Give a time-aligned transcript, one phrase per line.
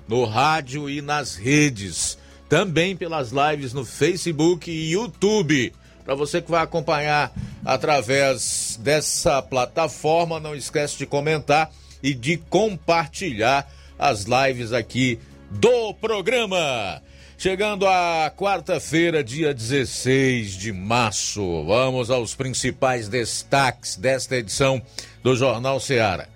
[0.09, 2.17] no rádio e nas redes,
[2.49, 5.75] também pelas lives no Facebook e YouTube.
[6.07, 7.31] Para você que vai acompanhar
[7.63, 11.71] através dessa plataforma, não esquece de comentar
[12.03, 15.19] e de compartilhar as lives aqui
[15.51, 17.03] do programa.
[17.41, 24.83] Chegando a quarta-feira, dia 16 de março, vamos aos principais destaques desta edição
[25.23, 26.29] do Jornal Seara.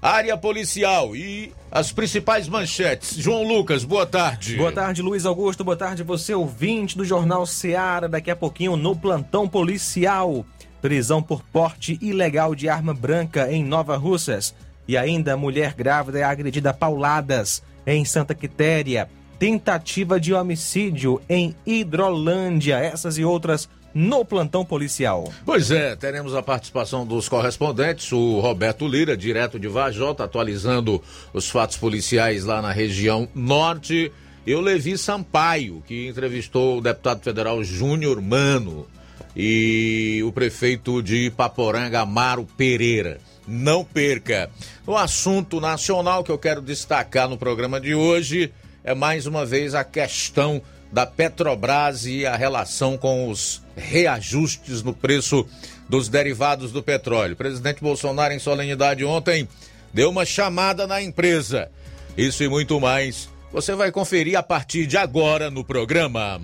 [0.00, 3.16] Área policial e as principais manchetes.
[3.16, 4.54] João Lucas, boa tarde.
[4.54, 5.64] Boa tarde, Luiz Augusto.
[5.64, 8.08] Boa tarde, você ouvinte do Jornal Seara.
[8.08, 10.46] Daqui a pouquinho no plantão policial.
[10.80, 14.54] Prisão por porte ilegal de arma branca em Nova Russas.
[14.86, 19.08] E ainda mulher grávida é agredida a pauladas em Santa Quitéria
[19.38, 22.76] tentativa de homicídio em Hidrolândia.
[22.78, 25.32] Essas e outras no plantão policial.
[25.46, 31.48] Pois é, teremos a participação dos correspondentes, o Roberto Lira, direto de Vajota, atualizando os
[31.48, 34.12] fatos policiais lá na região norte,
[34.46, 38.86] e o Levi Sampaio, que entrevistou o deputado federal Júnior Mano
[39.34, 43.18] e o prefeito de Paporanga, Amaro Pereira.
[43.48, 44.50] Não perca.
[44.86, 48.52] O assunto nacional que eu quero destacar no programa de hoje
[48.86, 54.94] é mais uma vez a questão da Petrobras e a relação com os reajustes no
[54.94, 55.44] preço
[55.88, 57.34] dos derivados do petróleo.
[57.34, 59.48] O presidente Bolsonaro, em solenidade ontem,
[59.92, 61.68] deu uma chamada na empresa.
[62.16, 66.40] Isso e muito mais você vai conferir a partir de agora no programa.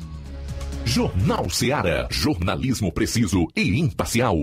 [0.84, 2.08] Jornal Seara.
[2.10, 4.36] Jornalismo preciso e imparcial.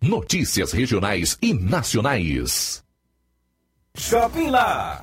[0.00, 2.84] Notícias regionais e nacionais.
[3.96, 5.02] Shopping Lá.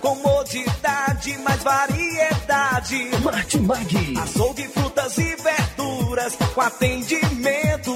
[0.00, 3.10] Comodidade, mais variedade.
[3.22, 4.14] Martimag.
[4.22, 6.36] Açougue, frutas e verduras.
[6.54, 7.95] Com atendimento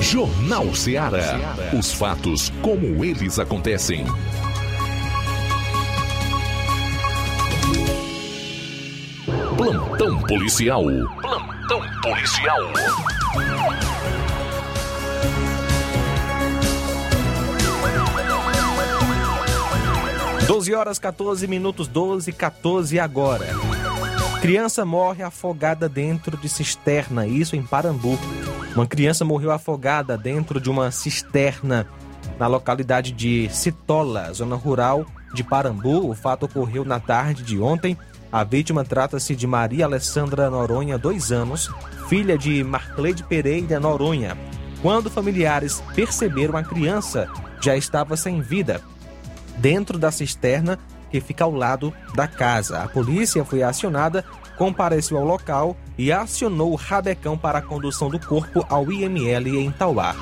[0.00, 1.56] Jornal Ceará.
[1.76, 4.04] Os fatos como eles acontecem.
[9.56, 10.84] Plantão policial.
[11.20, 12.60] Plantão policial.
[20.46, 23.46] Doze horas 14 minutos 12 14 agora.
[24.40, 28.16] Criança morre afogada dentro de cisterna, isso em Parambu.
[28.78, 31.84] Uma criança morreu afogada dentro de uma cisterna
[32.38, 35.04] na localidade de Citola, zona rural
[35.34, 36.08] de Parambu.
[36.08, 37.98] O fato ocorreu na tarde de ontem.
[38.30, 41.68] A vítima trata-se de Maria Alessandra Noronha, dois anos,
[42.08, 44.38] filha de Marcleide Pereira Noronha.
[44.80, 47.28] Quando familiares perceberam a criança
[47.60, 48.80] já estava sem vida
[49.56, 50.78] dentro da cisterna
[51.10, 52.78] que fica ao lado da casa.
[52.84, 54.24] A polícia foi acionada,
[54.58, 59.70] compareceu ao local e acionou o rabecão para a condução do corpo ao IML em
[59.70, 60.14] Tauá.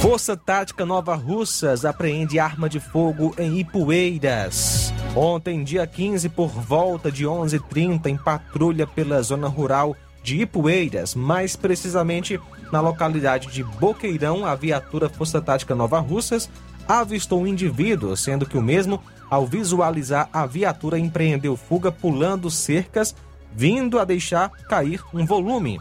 [0.00, 4.92] Força Tática Nova Russas apreende arma de fogo em Ipueiras.
[5.16, 11.56] Ontem, dia 15, por volta de 11h30, em patrulha pela zona rural de Ipueiras, mais
[11.56, 12.38] precisamente
[12.72, 16.48] na localidade de Boqueirão, a viatura Força Tática Nova Russas
[16.88, 19.00] avistou um indivíduo, sendo que o mesmo,
[19.32, 23.16] ao visualizar a viatura, empreendeu fuga pulando cercas,
[23.50, 25.80] vindo a deixar cair um volume.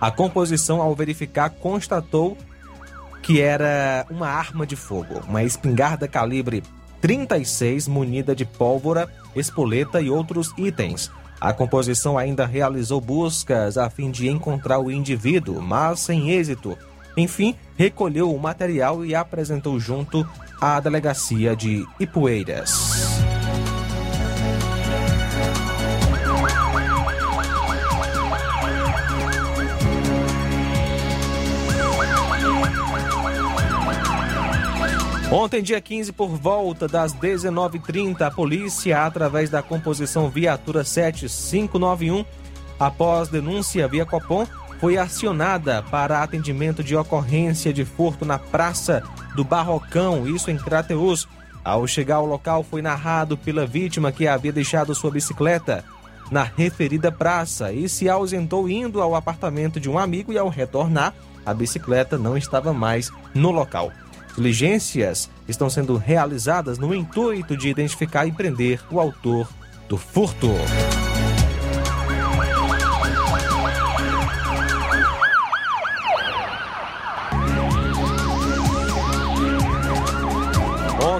[0.00, 2.38] A composição, ao verificar, constatou
[3.22, 6.62] que era uma arma de fogo, uma espingarda calibre
[7.02, 9.06] 36 munida de pólvora,
[9.36, 11.10] espoleta e outros itens.
[11.38, 16.74] A composição ainda realizou buscas a fim de encontrar o indivíduo, mas sem êxito.
[17.18, 20.26] Enfim, recolheu o material e apresentou junto
[20.60, 23.20] à delegacia de Ipueiras.
[35.32, 42.24] Ontem, dia 15, por volta das 19h30, a polícia, através da composição Viatura 7591,
[42.78, 44.44] após denúncia via Copom,
[44.80, 49.04] foi acionada para atendimento de ocorrência de furto na Praça
[49.40, 51.26] do Barrocão, isso em Crateus.
[51.64, 55.82] Ao chegar ao local, foi narrado pela vítima que havia deixado sua bicicleta
[56.30, 61.14] na referida praça e se ausentou indo ao apartamento de um amigo e ao retornar,
[61.44, 63.90] a bicicleta não estava mais no local.
[64.36, 69.48] Diligências estão sendo realizadas no intuito de identificar e prender o autor
[69.88, 70.50] do furto.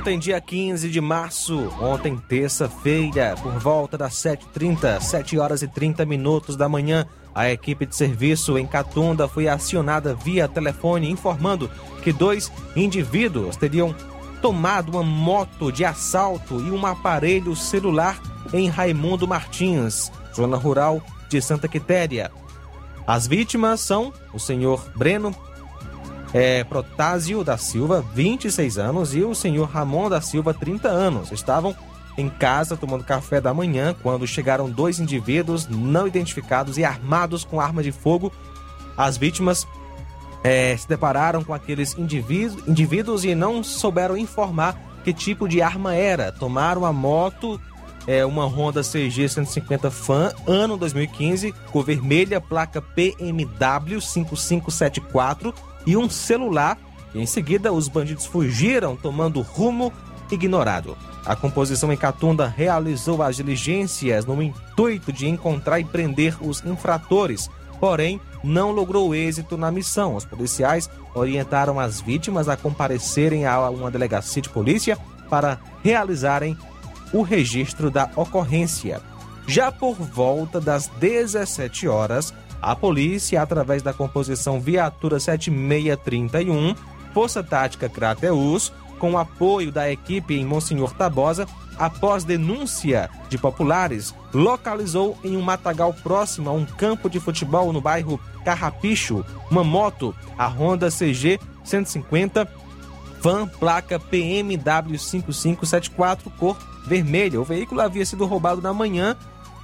[0.00, 6.07] Ontem, dia 15 de março, ontem, terça-feira, por volta das 7h30, 7 horas e 30
[6.07, 11.71] minutos da manhã, a equipe de serviço em Catunda foi acionada via telefone informando
[12.02, 13.95] que dois indivíduos teriam
[14.40, 18.19] tomado uma moto de assalto e um aparelho celular
[18.54, 22.33] em Raimundo Martins, zona rural de Santa Quitéria.
[23.07, 25.37] As vítimas são o senhor Breno
[26.32, 31.32] é, Protásio da Silva, 26 anos, e o senhor Ramon da Silva, 30 anos.
[31.32, 31.75] Estavam
[32.16, 37.60] em casa tomando café da manhã quando chegaram dois indivíduos não identificados e armados com
[37.60, 38.32] arma de fogo.
[38.96, 39.66] As vítimas
[40.44, 45.94] é, se depararam com aqueles indivíduos, indivíduos e não souberam informar que tipo de arma
[45.94, 46.30] era.
[46.30, 47.60] Tomaram a moto,
[48.06, 55.54] é, uma Honda CG 150 Fan, ano 2015, cor vermelha, placa PMW 5574
[55.87, 56.78] e um celular.
[57.14, 59.92] E em seguida, os bandidos fugiram, tomando rumo
[60.30, 60.96] ignorado.
[61.25, 67.50] A composição em Catunda realizou as diligências no intuito de encontrar e prender os infratores,
[67.78, 70.14] porém não logrou êxito na missão.
[70.14, 74.96] Os policiais orientaram as vítimas a comparecerem a uma delegacia de polícia
[75.28, 76.56] para realizarem
[77.12, 79.00] o registro da ocorrência.
[79.46, 82.32] Já por volta das 17 horas,
[82.62, 86.75] a polícia, através da composição Viatura 7631,
[87.12, 91.47] Força Tática Crateus, com apoio da equipe em Monsenhor Tabosa,
[91.79, 97.81] após denúncia de populares, localizou em um matagal próximo a um campo de futebol no
[97.81, 102.47] bairro Carrapicho uma moto, a Honda CG 150,
[103.21, 107.40] van placa PMW 5574, cor vermelha.
[107.40, 109.17] O veículo havia sido roubado na manhã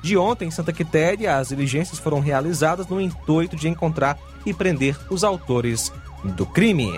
[0.06, 1.36] de ontem em Santa Quitéria.
[1.36, 5.92] As diligências foram realizadas no intuito de encontrar e prender os autores
[6.24, 6.92] do crime.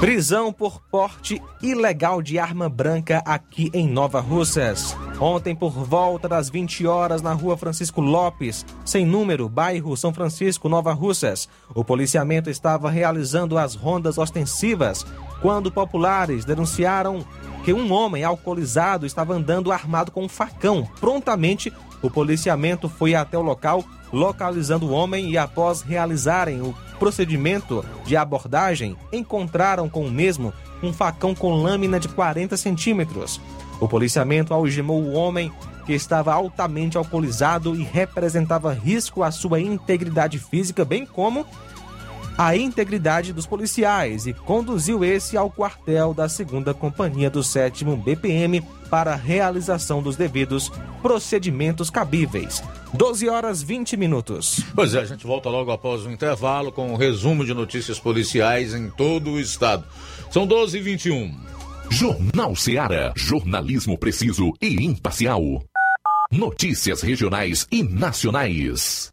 [0.00, 4.96] Prisão por porte ilegal de arma branca aqui em Nova Russas.
[5.20, 10.70] Ontem, por volta das 20 horas, na rua Francisco Lopes, sem número, bairro São Francisco,
[10.70, 15.04] Nova Russas, o policiamento estava realizando as rondas ostensivas
[15.42, 17.24] quando populares denunciaram
[17.64, 20.88] que um homem alcoolizado estava andando armado com um facão.
[21.00, 27.84] Prontamente, o policiamento foi até o local, localizando o homem e, após realizarem o procedimento
[28.04, 30.52] de abordagem, encontraram com o mesmo
[30.82, 33.40] um facão com lâmina de 40 centímetros.
[33.78, 35.52] O policiamento algemou o homem
[35.86, 41.46] que estava altamente alcoolizado e representava risco à sua integridade física, bem como
[42.40, 48.62] a integridade dos policiais e conduziu esse ao quartel da segunda companhia do 7 BPM
[48.88, 52.62] para a realização dos devidos procedimentos cabíveis.
[52.94, 54.64] 12 horas 20 minutos.
[54.74, 58.72] Pois é, a gente volta logo após o intervalo com um resumo de notícias policiais
[58.72, 59.84] em todo o estado.
[60.30, 61.38] São 12 e 21.
[61.90, 63.12] Jornal Seara.
[63.14, 65.62] Jornalismo preciso e imparcial.
[66.32, 69.12] Notícias regionais e nacionais.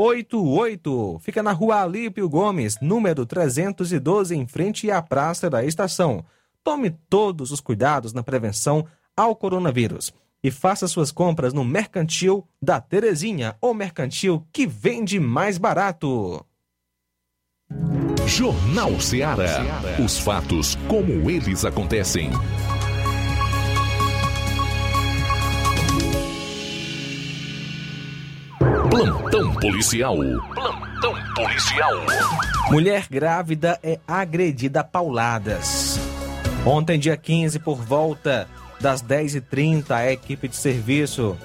[0.00, 1.20] 88999561288.
[1.20, 6.24] Fica na rua Alípio Gomes, número 312, em frente à Praça da Estação.
[6.64, 8.86] Tome todos os cuidados na prevenção
[9.16, 15.58] ao coronavírus e faça suas compras no Mercantil da Terezinha, o mercantil que vende mais
[15.58, 16.44] barato.
[18.26, 19.58] Jornal Ceará.
[20.02, 22.30] Os fatos como eles acontecem.
[28.90, 30.16] Plantão policial.
[30.16, 31.92] Plantão policial.
[32.72, 35.96] Mulher grávida é agredida a pauladas.
[36.66, 38.48] Ontem, dia 15, por volta
[38.80, 41.36] das 10h30, a equipe de serviço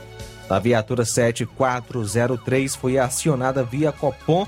[0.49, 4.47] da viatura 7403 foi acionada via Copom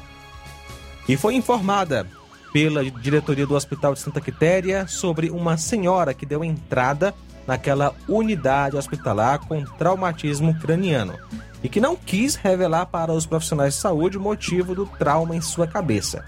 [1.08, 2.08] e foi informada
[2.52, 7.14] pela diretoria do Hospital de Santa Quitéria sobre uma senhora que deu entrada
[7.46, 11.14] naquela unidade hospitalar com traumatismo craniano
[11.64, 15.42] e que não quis revelar para os profissionais de saúde o motivo do trauma em
[15.42, 16.24] sua cabeça.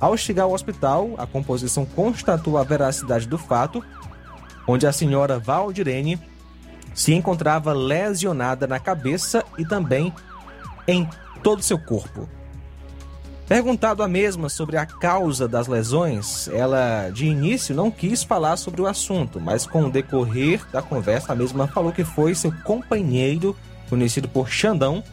[0.00, 3.82] Ao chegar ao hospital, a composição constatou a veracidade do fato,
[4.66, 6.20] onde a senhora Valdirene
[6.94, 10.12] se encontrava lesionada na cabeça e também
[10.86, 11.08] em
[11.42, 12.28] todo o seu corpo.
[13.46, 18.80] Perguntado a mesma sobre a causa das lesões, ela de início não quis falar sobre
[18.80, 23.54] o assunto, mas com o decorrer da conversa, a mesma falou que foi seu companheiro,
[23.94, 25.04] conhecido por Xandão,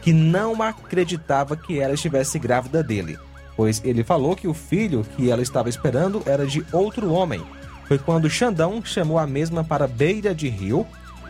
[0.00, 3.18] que não acreditava que ela estivesse grávida dele,
[3.54, 7.42] pois ele falou que o filho que ela estava esperando era de outro homem.
[7.86, 10.86] Foi quando Xandão chamou a mesma para a beira de rio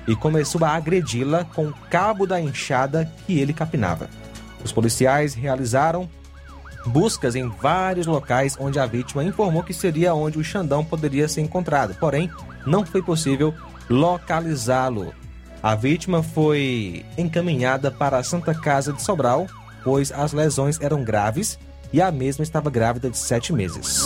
[0.07, 4.09] e começou a agredi-la com o cabo da enxada que ele capinava.
[4.65, 6.09] Os policiais realizaram
[6.87, 11.41] buscas em vários locais onde a vítima informou que seria onde o Xandão poderia ser
[11.41, 12.31] encontrado, porém
[12.65, 13.53] não foi possível
[13.91, 15.13] localizá-lo.
[15.65, 19.47] A vítima foi encaminhada para a Santa Casa de Sobral,
[19.83, 21.59] pois as lesões eram graves
[21.91, 24.05] e a mesma estava grávida de sete meses.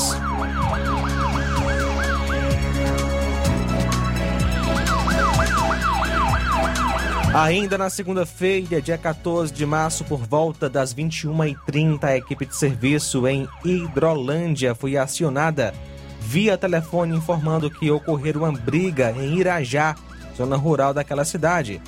[7.35, 13.27] Ainda na segunda-feira, dia 14 de março, por volta das 21h30, a equipe de serviço
[13.27, 15.75] em Hidrolândia foi acionada
[16.21, 19.97] via telefone informando que ocorreu uma briga em Irajá,
[20.39, 21.81] zona rural daquela cidade.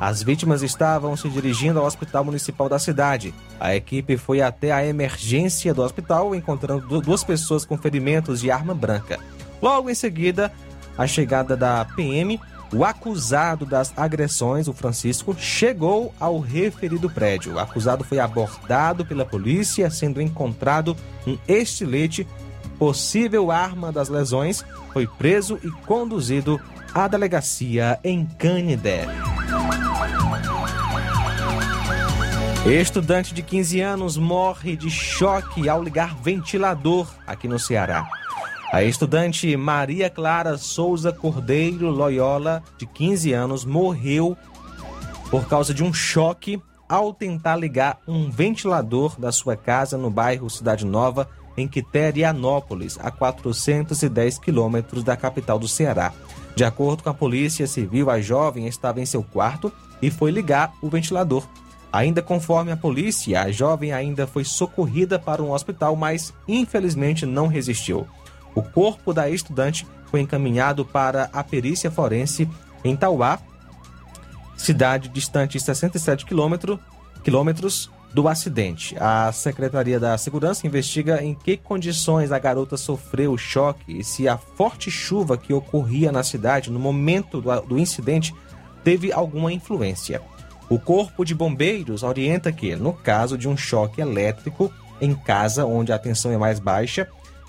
[0.00, 3.34] As vítimas estavam se dirigindo ao hospital municipal da cidade.
[3.60, 8.74] A equipe foi até a emergência do hospital, encontrando duas pessoas com ferimentos de arma
[8.74, 9.20] branca.
[9.60, 10.50] Logo em seguida,
[10.96, 12.40] a chegada da PM
[12.72, 17.54] o acusado das agressões, o Francisco, chegou ao referido prédio.
[17.54, 22.26] O acusado foi abordado pela polícia, sendo encontrado um estilete,
[22.78, 26.60] possível arma das lesões, foi preso e conduzido
[26.94, 29.06] à delegacia em Canidé.
[32.66, 38.06] Estudante de 15 anos morre de choque ao ligar ventilador aqui no Ceará.
[38.72, 44.36] A estudante Maria Clara Souza Cordeiro Loyola, de 15 anos, morreu
[45.30, 50.50] por causa de um choque ao tentar ligar um ventilador da sua casa no bairro
[50.50, 56.12] Cidade Nova, em Quiterianópolis, a 410 quilômetros da capital do Ceará.
[56.60, 60.74] De acordo com a Polícia Civil, a jovem estava em seu quarto e foi ligar
[60.82, 61.48] o ventilador.
[61.90, 67.46] Ainda conforme a polícia, a jovem ainda foi socorrida para um hospital, mas infelizmente não
[67.46, 68.06] resistiu.
[68.54, 72.46] O corpo da estudante foi encaminhado para a perícia forense
[72.84, 73.38] em Tauá,
[74.54, 78.96] cidade distante 67 quilômetros do acidente.
[78.98, 84.28] A Secretaria da Segurança investiga em que condições a garota sofreu o choque e se
[84.28, 88.34] a forte chuva que ocorria na cidade no momento do, incidente
[88.82, 90.20] teve alguma influência.
[90.68, 95.92] O Corpo de Bombeiros orienta que, no caso de um choque elétrico em casa onde
[95.92, 97.08] a tensão é mais baixa,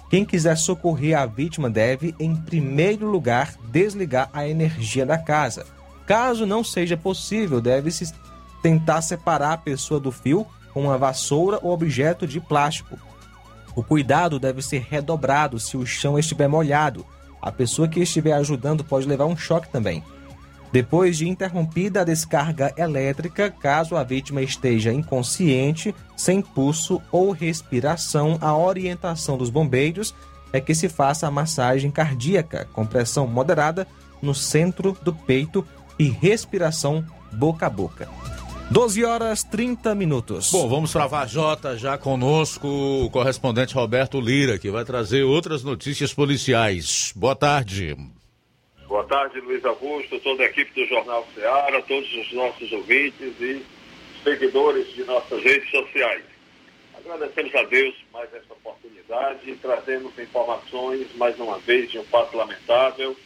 [0.09, 5.65] quem quiser socorrer a vítima deve, em primeiro lugar, desligar a energia da casa.
[6.05, 8.11] Caso não seja possível, deve-se
[8.61, 12.97] tentar separar a pessoa do fio com uma vassoura ou objeto de plástico.
[13.75, 17.05] O cuidado deve ser redobrado se o chão estiver molhado.
[17.41, 20.03] A pessoa que estiver ajudando pode levar um choque também.
[20.71, 28.37] Depois de interrompida a descarga elétrica, caso a vítima esteja inconsciente, sem pulso ou respiração,
[28.39, 30.15] a orientação dos bombeiros
[30.53, 33.85] é que se faça a massagem cardíaca com pressão moderada
[34.21, 35.65] no centro do peito
[35.99, 38.07] e respiração boca a boca.
[38.71, 40.49] 12 horas 30 minutos.
[40.49, 45.61] Bom, vamos para a Vajota já conosco o correspondente Roberto Lira, que vai trazer outras
[45.61, 47.11] notícias policiais.
[47.13, 47.97] Boa tarde.
[48.87, 53.61] Boa tarde, Luiz Augusto, toda a equipe do Jornal Ceará, todos os nossos ouvintes e
[54.23, 56.23] seguidores de nossas redes sociais.
[56.97, 62.37] Agradecemos a Deus mais essa oportunidade e trazemos informações, mais uma vez, de um fato
[62.37, 63.17] lamentável.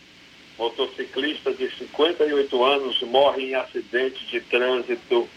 [0.57, 5.27] Motociclista de 58 anos morre em acidente de trânsito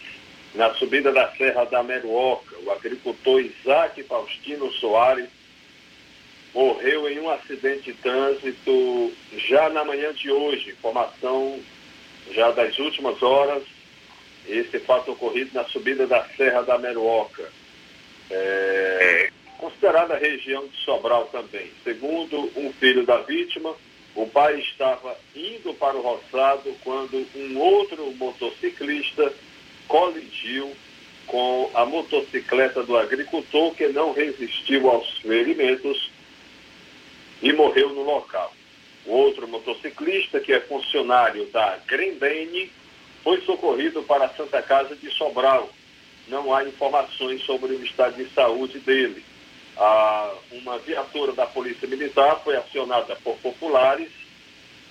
[0.53, 2.55] na subida da Serra da Meruoca.
[2.63, 5.29] O agricultor Isaac Faustino Soares
[6.53, 10.71] morreu em um acidente de trânsito já na manhã de hoje.
[10.71, 11.59] Informação
[12.31, 13.63] já das últimas horas.
[14.47, 17.51] Esse fato ocorrido na subida da Serra da Meruoca.
[18.31, 21.71] É, considerada a região de Sobral também.
[21.83, 23.75] Segundo um filho da vítima,
[24.15, 29.31] o pai estava indo para o roçado quando um outro motociclista
[29.89, 30.71] colidiu
[31.27, 36.09] com a motocicleta do agricultor que não resistiu aos ferimentos
[37.41, 38.53] e morreu no local.
[39.05, 42.71] O outro motociclista, que é funcionário da Grendene,
[43.23, 45.69] foi socorrido para a Santa Casa de Sobral.
[46.27, 49.23] Não há informações sobre o estado de saúde dele.
[49.77, 54.11] ah, uma viatura da Polícia Militar foi acionada por populares.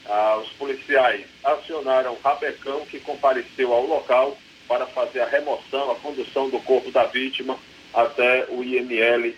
[0.06, 4.36] Ah, os policiais acionaram Rabecão, que compareceu ao local
[4.68, 7.58] para fazer a remoção, a condução do corpo da vítima
[7.92, 9.34] até o IML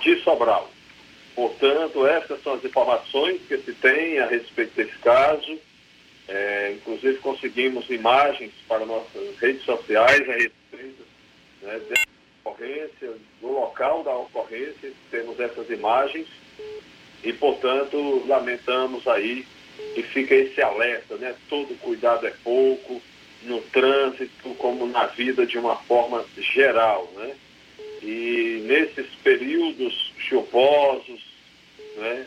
[0.00, 0.68] de Sobral.
[1.34, 5.58] Portanto, essas são as informações que se tem a respeito desse caso.
[6.28, 11.02] É, inclusive, conseguimos imagens para nossas redes sociais a respeito
[11.62, 11.80] né,
[12.44, 16.26] ocorrência, do local da ocorrência, temos essas imagens
[17.22, 19.46] e, portanto, lamentamos aí
[19.96, 21.34] e fica esse alerta, né?
[21.48, 23.00] Todo cuidado é pouco
[23.44, 27.34] no trânsito, como na vida de uma forma geral, né?
[28.02, 31.20] E nesses períodos chuvosos,
[31.96, 32.26] né?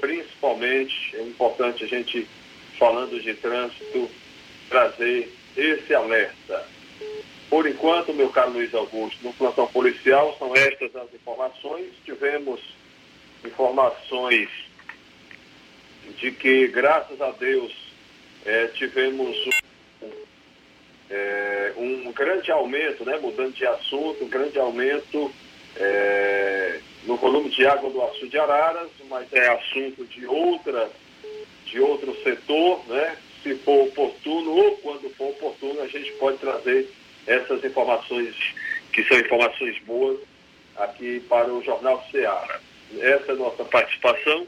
[0.00, 2.26] principalmente, é importante a gente,
[2.78, 4.10] falando de trânsito,
[4.68, 6.66] trazer esse alerta.
[7.48, 11.86] Por enquanto, meu caro Luiz Augusto, no plantão policial são estas as informações.
[12.04, 12.60] Tivemos
[13.44, 14.48] informações
[16.18, 17.72] de que, graças a Deus,
[18.44, 19.36] é, tivemos
[21.10, 25.30] é, um, grande aumento, né, mudando de assunto, um grande aumento
[25.76, 30.90] é, no volume de água do Açu de Araras, mas é assunto de outra,
[31.66, 33.16] de outro setor, né?
[33.42, 36.88] Se for oportuno ou quando for oportuno, a gente pode trazer
[37.26, 38.34] essas informações
[38.92, 40.18] que são informações boas
[40.76, 42.60] aqui para o Jornal Ceará.
[42.98, 44.46] Essa é a nossa participação.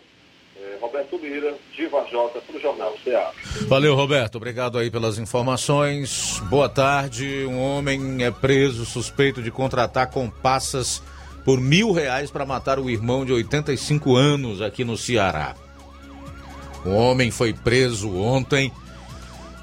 [0.59, 3.31] É, Roberto Lira, de Varjota, para o Jornal Ceará.
[3.69, 4.37] Valeu, Roberto.
[4.37, 6.41] Obrigado aí pelas informações.
[6.49, 7.45] Boa tarde.
[7.47, 11.03] Um homem é preso suspeito de contratar compassas
[11.45, 15.55] por mil reais para matar o irmão de 85 anos aqui no Ceará.
[16.85, 18.73] O homem foi preso ontem,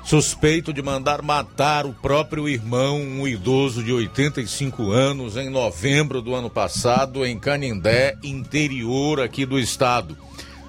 [0.04, 6.36] suspeito de mandar matar o próprio irmão, um idoso de 85 anos, em novembro do
[6.36, 10.18] ano passado, em Canindé, interior aqui do estado.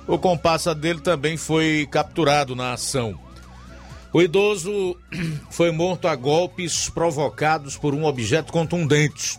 [0.07, 3.19] O compassa dele também foi capturado na ação.
[4.13, 4.97] O idoso
[5.51, 9.39] foi morto a golpes provocados por um objeto contundente.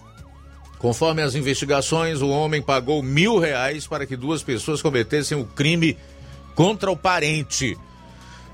[0.80, 5.98] Conforme as investigações, o homem pagou mil reais para que duas pessoas cometessem o crime
[6.54, 7.78] contra o parente.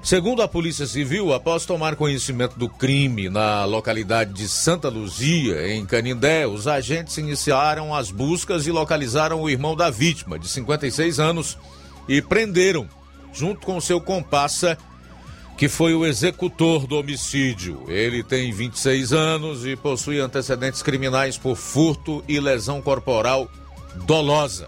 [0.04, 5.86] Segundo a Polícia Civil, após tomar conhecimento do crime na localidade de Santa Luzia, em
[5.86, 11.58] Canindé, os agentes iniciaram as buscas e localizaram o irmão da vítima, de 56 anos,
[12.12, 12.90] e prenderam,
[13.32, 14.78] junto com seu compassa,
[15.58, 17.86] que foi o executor do homicídio.
[17.88, 23.50] Ele tem 26 anos e possui antecedentes criminais por furto e lesão corporal
[24.06, 24.68] dolosa.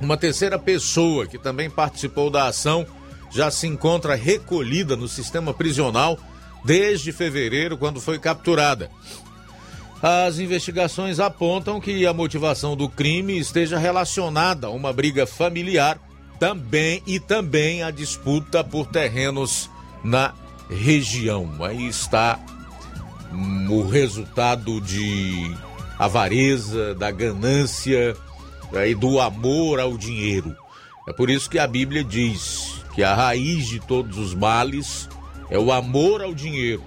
[0.00, 2.86] Uma terceira pessoa que também participou da ação
[3.30, 6.18] já se encontra recolhida no sistema prisional
[6.64, 8.90] desde fevereiro, quando foi capturada.
[10.00, 16.00] As investigações apontam que a motivação do crime esteja relacionada a uma briga familiar
[16.42, 19.70] também e também a disputa por terrenos
[20.02, 20.34] na
[20.68, 21.48] região.
[21.60, 22.36] Aí está
[23.70, 25.54] o resultado de
[25.96, 28.16] avareza, da ganância
[28.84, 30.52] e do amor ao dinheiro.
[31.08, 35.08] É por isso que a Bíblia diz que a raiz de todos os males
[35.48, 36.82] é o amor ao dinheiro.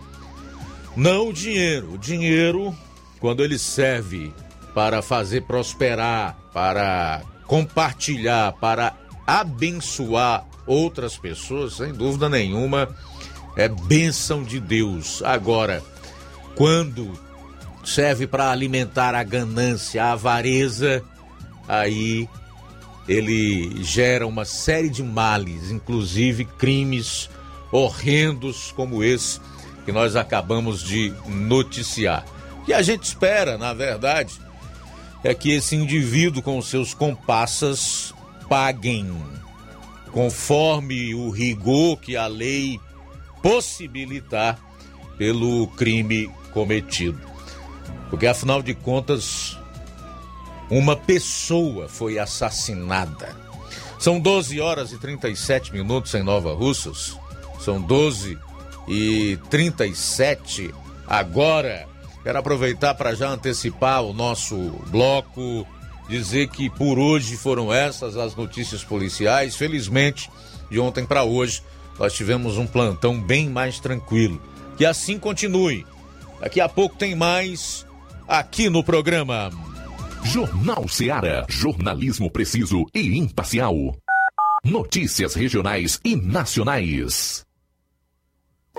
[0.97, 1.93] Não o dinheiro.
[1.93, 2.75] O dinheiro,
[3.21, 4.33] quando ele serve
[4.73, 12.89] para fazer prosperar, para compartilhar, para abençoar outras pessoas, sem dúvida nenhuma,
[13.55, 15.21] é bênção de Deus.
[15.23, 15.83] Agora,
[16.55, 17.13] quando
[17.83, 21.03] serve para alimentar a ganância, a avareza,
[21.67, 22.27] aí
[23.07, 27.29] ele gera uma série de males, inclusive crimes
[27.71, 29.39] horrendos como esse
[29.85, 32.25] que nós acabamos de noticiar.
[32.65, 34.33] Que a gente espera, na verdade,
[35.23, 38.14] é que esse indivíduo com seus compassas
[38.49, 39.11] paguem
[40.11, 42.79] conforme o rigor que a lei
[43.41, 44.57] possibilitar
[45.17, 47.19] pelo crime cometido.
[48.09, 49.57] Porque afinal de contas,
[50.69, 53.35] uma pessoa foi assassinada.
[53.99, 57.17] São 12 horas e 37 minutos em Nova Russas.
[57.59, 58.37] São 12
[58.87, 60.73] e 37
[61.07, 61.87] agora.
[62.23, 64.55] Quero aproveitar para já antecipar o nosso
[64.87, 65.67] bloco
[66.07, 69.55] dizer que por hoje foram essas as notícias policiais.
[69.55, 70.29] Felizmente,
[70.69, 71.63] de ontem para hoje,
[71.99, 74.41] nós tivemos um plantão bem mais tranquilo.
[74.77, 75.85] Que assim continue.
[76.39, 77.85] Daqui a pouco tem mais
[78.27, 79.49] aqui no programa.
[80.23, 81.45] Jornal Seara.
[81.47, 83.75] Jornalismo preciso e imparcial.
[84.63, 87.44] Notícias regionais e nacionais.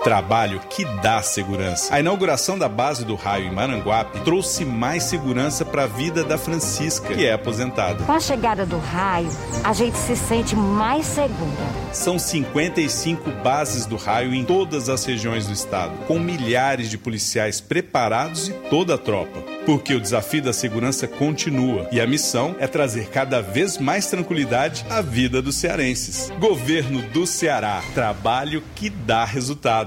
[0.03, 1.93] Trabalho que dá segurança.
[1.93, 6.37] A inauguração da base do raio em Maranguape trouxe mais segurança para a vida da
[6.37, 8.03] Francisca, que é aposentada.
[8.05, 9.29] Com a chegada do raio,
[9.63, 11.87] a gente se sente mais segura.
[11.91, 17.59] São 55 bases do raio em todas as regiões do estado, com milhares de policiais
[17.59, 19.41] preparados e toda a tropa.
[19.65, 24.85] Porque o desafio da segurança continua e a missão é trazer cada vez mais tranquilidade
[24.89, 26.31] à vida dos cearenses.
[26.39, 27.81] Governo do Ceará.
[27.93, 29.86] Trabalho que dá resultado.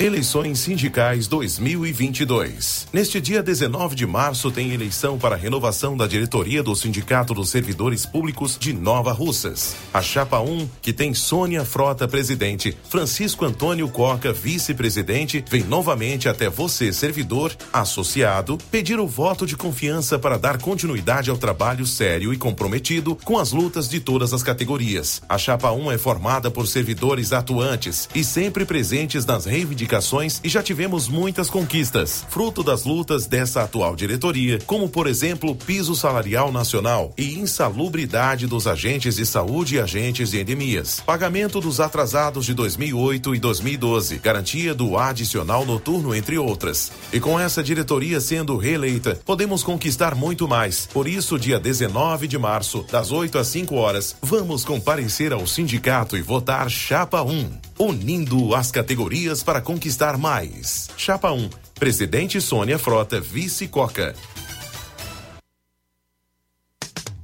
[0.00, 2.86] Eleições Sindicais 2022.
[2.92, 8.06] Neste dia 19 de março tem eleição para renovação da diretoria do Sindicato dos Servidores
[8.06, 9.74] Públicos de Nova Russas.
[9.92, 16.48] A chapa 1, que tem Sônia Frota presidente, Francisco Antônio Coca vice-presidente, vem novamente até
[16.48, 22.36] você, servidor, associado, pedir o voto de confiança para dar continuidade ao trabalho sério e
[22.36, 25.20] comprometido com as lutas de todas as categorias.
[25.28, 29.87] A chapa 1 é formada por servidores atuantes e sempre presentes nas reivindicações
[30.44, 35.94] e já tivemos muitas conquistas, fruto das lutas dessa atual diretoria, como por exemplo piso
[35.96, 42.44] salarial nacional e insalubridade dos agentes de saúde e agentes de endemias, pagamento dos atrasados
[42.44, 46.92] de 2008 e 2012, garantia do adicional noturno, entre outras.
[47.10, 50.86] E com essa diretoria sendo reeleita, podemos conquistar muito mais.
[50.92, 56.14] Por isso, dia 19 de março, das 8 às 5 horas, vamos comparecer ao sindicato
[56.14, 59.77] e votar Chapa 1, unindo as categorias para conquistar
[60.18, 60.88] mais.
[60.96, 64.14] Chapa 1, Presidente Sônia Frota, Vice Coca.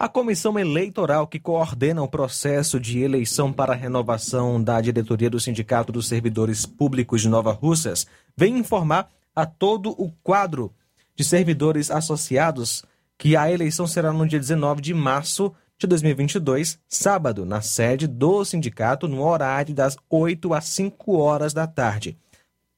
[0.00, 5.38] A comissão eleitoral que coordena o processo de eleição para a renovação da diretoria do
[5.38, 10.72] Sindicato dos Servidores Públicos de Nova Russas vem informar a todo o quadro
[11.14, 12.82] de servidores associados
[13.18, 18.42] que a eleição será no dia 19 de março de 2022, sábado, na sede do
[18.42, 22.16] sindicato, no horário das 8 às 5 horas da tarde.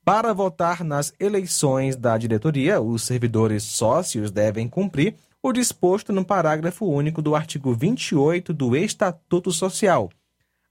[0.05, 6.87] Para votar nas eleições da diretoria, os servidores sócios devem cumprir o disposto no parágrafo
[6.87, 10.09] único do artigo 28 do Estatuto Social.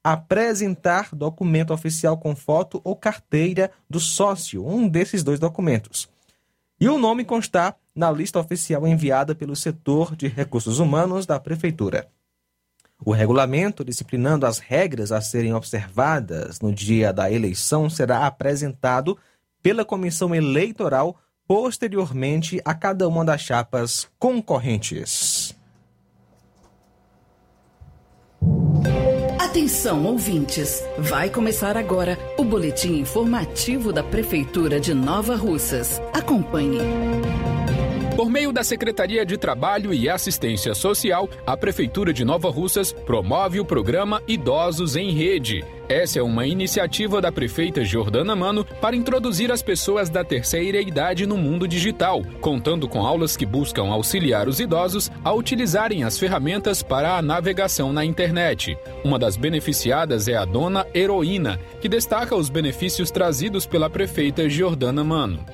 [0.01, 6.09] Apresentar documento oficial com foto ou carteira do sócio, um desses dois documentos.
[6.79, 12.07] E o nome constar na lista oficial enviada pelo setor de recursos humanos da Prefeitura.
[13.03, 19.17] O regulamento disciplinando as regras a serem observadas no dia da eleição será apresentado
[19.61, 21.19] pela comissão eleitoral
[21.51, 25.53] posteriormente a cada uma das chapas concorrentes.
[29.37, 30.81] Atenção, ouvintes!
[30.97, 36.01] Vai começar agora o boletim informativo da Prefeitura de Nova Russas.
[36.13, 36.79] Acompanhe.
[38.15, 43.59] Por meio da Secretaria de Trabalho e Assistência Social, a Prefeitura de Nova Russas promove
[43.59, 45.65] o programa Idosos em Rede.
[45.91, 51.27] Essa é uma iniciativa da prefeita Jordana Mano para introduzir as pessoas da terceira idade
[51.27, 56.81] no mundo digital, contando com aulas que buscam auxiliar os idosos a utilizarem as ferramentas
[56.81, 58.77] para a navegação na internet.
[59.03, 65.03] Uma das beneficiadas é a dona Heroína, que destaca os benefícios trazidos pela prefeita Jordana
[65.03, 65.45] Mano.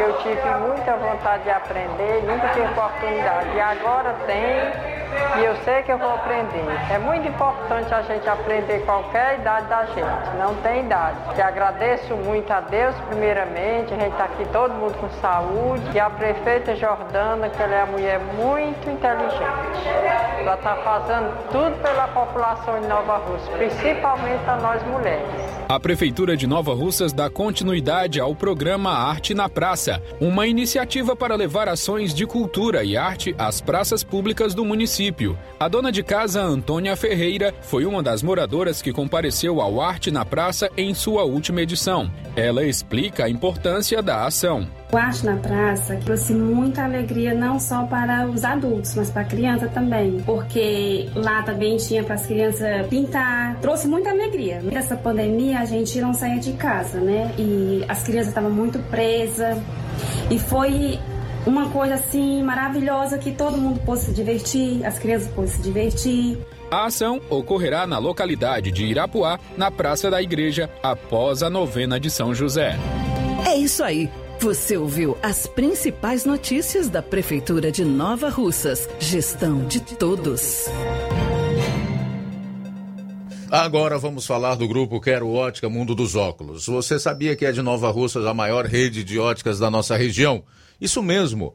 [0.00, 3.56] Eu tive muita vontade de aprender, nunca tive oportunidade.
[3.56, 6.64] E agora tem, e eu sei que eu vou aprender.
[6.90, 11.16] É muito importante a gente aprender qualquer idade da gente, não tem idade.
[11.34, 15.84] Que agradeço muito a Deus, primeiramente, a gente está aqui todo mundo com saúde.
[15.94, 19.88] E a prefeita Jordana, que ela é uma mulher muito inteligente.
[20.40, 25.58] Ela está fazendo tudo pela população de Nova Rússia, principalmente a nós mulheres.
[25.68, 31.34] A Prefeitura de Nova Russas dá continuidade ao programa Arte na Praça, uma iniciativa para
[31.34, 35.38] levar ações de cultura e arte às praças públicas do município.
[35.60, 40.24] A dona de casa, Antônia Ferreira, foi uma das moradoras que compareceu ao Arte na
[40.24, 42.10] Praça em sua última edição.
[42.36, 44.68] Ela explica a importância da ação.
[44.92, 49.24] O Arte na Praça trouxe muita alegria não só para os adultos, mas para a
[49.24, 54.62] criança também, porque lá também tinha para as crianças pintar, trouxe muita alegria.
[54.62, 57.34] Nessa pandemia a gente não saía de casa, né?
[57.38, 59.58] E as crianças estavam muito presas
[60.30, 60.98] e foi
[61.46, 66.38] uma coisa assim maravilhosa que todo mundo pôde se divertir, as crianças pôde se divertir.
[66.70, 72.10] A ação ocorrerá na localidade de Irapuá, na Praça da Igreja, após a novena de
[72.10, 72.76] São José.
[73.46, 74.10] É isso aí.
[74.38, 78.86] Você ouviu as principais notícias da Prefeitura de Nova Russas.
[79.00, 80.66] Gestão de todos.
[83.50, 86.66] Agora vamos falar do grupo Quero Ótica Mundo dos Óculos.
[86.66, 90.44] Você sabia que é de Nova Russas a maior rede de óticas da nossa região?
[90.78, 91.54] Isso mesmo.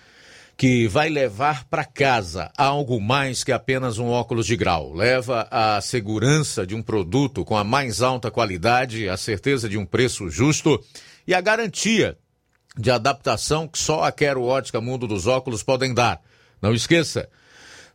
[0.61, 4.93] que vai levar para casa algo mais que apenas um óculos de grau.
[4.93, 9.87] Leva a segurança de um produto com a mais alta qualidade, a certeza de um
[9.87, 10.79] preço justo
[11.25, 12.15] e a garantia
[12.77, 16.21] de adaptação que só a Quero Ótica Mundo dos Óculos podem dar.
[16.61, 17.27] Não esqueça,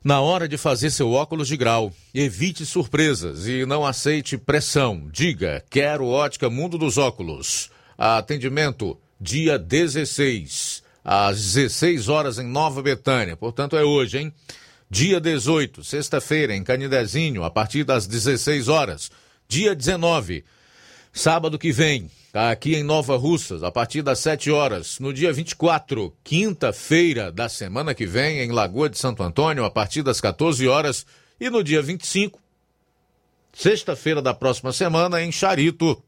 [0.03, 5.09] na hora de fazer seu óculos de grau, evite surpresas e não aceite pressão.
[5.13, 7.71] Diga, quero ótica Mundo dos Óculos.
[7.97, 13.37] Atendimento dia 16, às 16 horas em Nova Betânia.
[13.37, 14.33] Portanto, é hoje, hein?
[14.91, 19.09] Dia 18, sexta-feira, em Canidezinho, a partir das 16 horas.
[19.49, 20.45] Dia 19,
[21.13, 24.99] sábado que vem, aqui em Nova Russas, a partir das 7 horas.
[24.99, 30.03] No dia 24, quinta-feira da semana que vem, em Lagoa de Santo Antônio, a partir
[30.03, 31.07] das 14 horas.
[31.39, 32.41] E no dia 25,
[33.53, 36.03] sexta-feira da próxima semana, em Charito,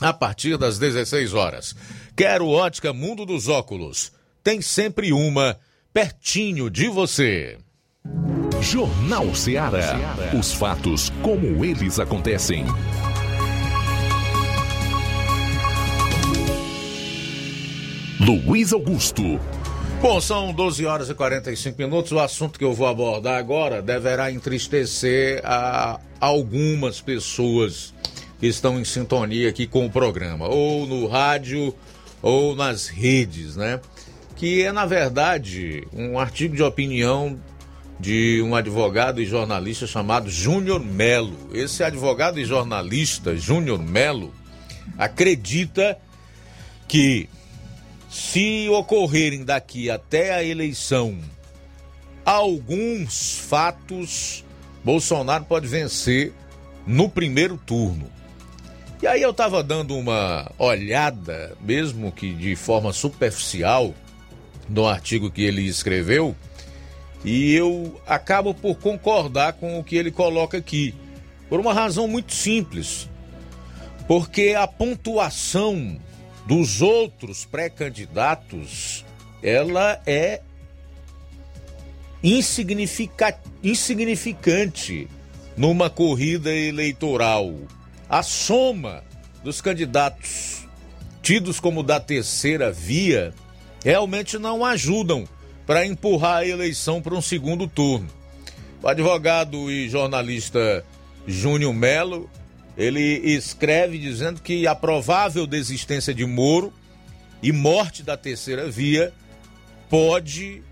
[0.00, 1.76] a partir das 16 horas.
[2.16, 4.16] Quero ótica Mundo dos Óculos.
[4.48, 5.58] Tem sempre uma
[5.92, 7.58] pertinho de você.
[8.62, 10.16] Jornal Ceará.
[10.34, 12.64] Os fatos como eles acontecem.
[18.18, 19.38] Luiz Augusto.
[20.00, 22.12] Bom, são 12 horas e 45 minutos.
[22.12, 27.92] O assunto que eu vou abordar agora deverá entristecer a algumas pessoas
[28.40, 31.74] que estão em sintonia aqui com o programa, ou no rádio
[32.22, 33.78] ou nas redes, né?
[34.38, 37.38] Que é, na verdade, um artigo de opinião
[37.98, 41.36] de um advogado e jornalista chamado Júnior Melo.
[41.52, 44.32] Esse advogado e jornalista, Júnior Melo,
[44.96, 45.98] acredita
[46.86, 47.28] que
[48.08, 51.18] se ocorrerem daqui até a eleição
[52.24, 54.44] alguns fatos,
[54.84, 56.32] Bolsonaro pode vencer
[56.86, 58.08] no primeiro turno.
[59.02, 63.94] E aí eu estava dando uma olhada, mesmo que de forma superficial,
[64.68, 66.36] no artigo que ele escreveu,
[67.24, 70.94] e eu acabo por concordar com o que ele coloca aqui,
[71.48, 73.08] por uma razão muito simples.
[74.06, 75.98] Porque a pontuação
[76.46, 79.04] dos outros pré-candidatos,
[79.42, 80.40] ela é
[82.22, 85.08] insignifica, insignificante
[85.56, 87.54] numa corrida eleitoral.
[88.08, 89.04] A soma
[89.44, 90.66] dos candidatos
[91.20, 93.34] tidos como da terceira via
[93.84, 95.26] realmente não ajudam
[95.66, 98.08] para empurrar a eleição para um segundo turno.
[98.82, 100.84] O advogado e jornalista
[101.26, 102.30] Júnior Melo,
[102.76, 106.72] ele escreve dizendo que a provável desistência de Moro
[107.42, 109.12] e morte da terceira via
[109.90, 110.62] pode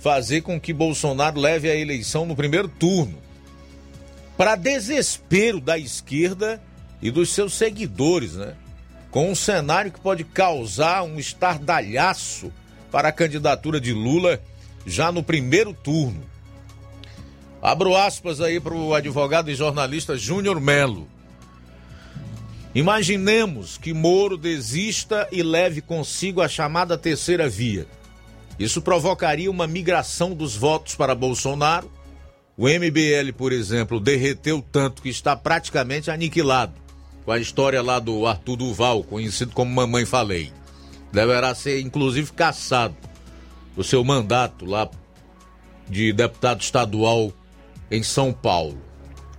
[0.00, 3.18] fazer com que Bolsonaro leve a eleição no primeiro turno.
[4.36, 6.60] Para desespero da esquerda
[7.00, 8.54] e dos seus seguidores, né?
[9.14, 12.52] Com um cenário que pode causar um estardalhaço
[12.90, 14.42] para a candidatura de Lula
[14.84, 16.24] já no primeiro turno.
[17.62, 21.06] Abro aspas aí para o advogado e jornalista Júnior Melo.
[22.74, 27.86] Imaginemos que Moro desista e leve consigo a chamada terceira via.
[28.58, 31.88] Isso provocaria uma migração dos votos para Bolsonaro.
[32.56, 36.83] O MBL, por exemplo, derreteu tanto que está praticamente aniquilado.
[37.24, 40.52] Com a história lá do Arthur Duval, conhecido como Mamãe Falei.
[41.12, 42.94] Deverá ser, inclusive, caçado
[43.76, 44.88] o seu mandato lá
[45.88, 47.32] de deputado estadual
[47.90, 48.78] em São Paulo.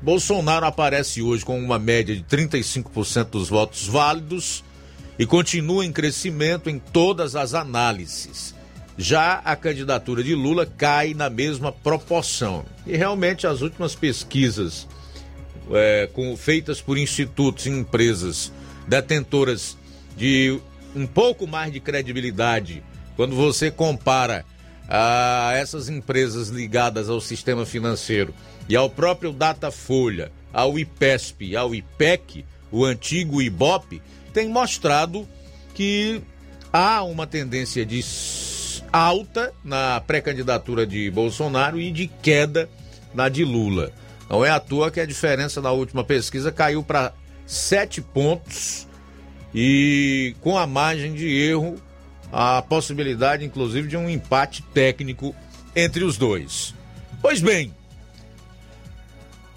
[0.01, 4.63] Bolsonaro aparece hoje com uma média de 35% dos votos válidos
[5.17, 8.53] e continua em crescimento em todas as análises.
[8.97, 12.65] Já a candidatura de Lula cai na mesma proporção.
[12.85, 14.87] E realmente as últimas pesquisas
[15.71, 18.51] é, com, feitas por institutos e empresas
[18.87, 19.77] detentoras
[20.15, 20.59] de
[20.95, 22.83] um pouco mais de credibilidade,
[23.15, 24.45] quando você compara
[24.87, 28.33] a essas empresas ligadas ao sistema financeiro
[28.69, 34.01] e ao próprio Datafolha, ao IPESP, ao IPEC, o antigo IBOP,
[34.33, 35.27] tem mostrado
[35.73, 36.21] que
[36.71, 38.03] há uma tendência de
[38.91, 42.69] alta na pré-candidatura de Bolsonaro e de queda
[43.13, 43.91] na de Lula.
[44.29, 47.13] Não é à toa que a diferença na última pesquisa caiu para
[47.45, 48.87] sete pontos
[49.53, 51.81] e com a margem de erro
[52.31, 55.35] a possibilidade, inclusive, de um empate técnico
[55.75, 56.73] entre os dois.
[57.21, 57.73] Pois bem,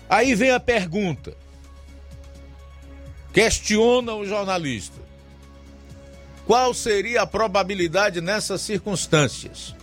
[0.08, 1.36] aí vem a pergunta.
[3.32, 5.00] Questiona o jornalista.
[6.46, 9.74] Qual seria a probabilidade nessas circunstâncias?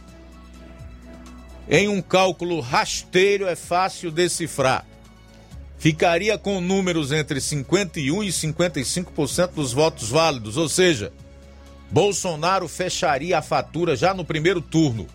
[1.70, 4.86] Em um cálculo rasteiro é fácil decifrar.
[5.78, 11.12] Ficaria com números entre 51 e 55% dos votos válidos, ou seja,
[11.92, 15.08] Bolsonaro fecharia a fatura já no primeiro turno.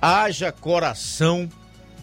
[0.00, 1.48] Haja coração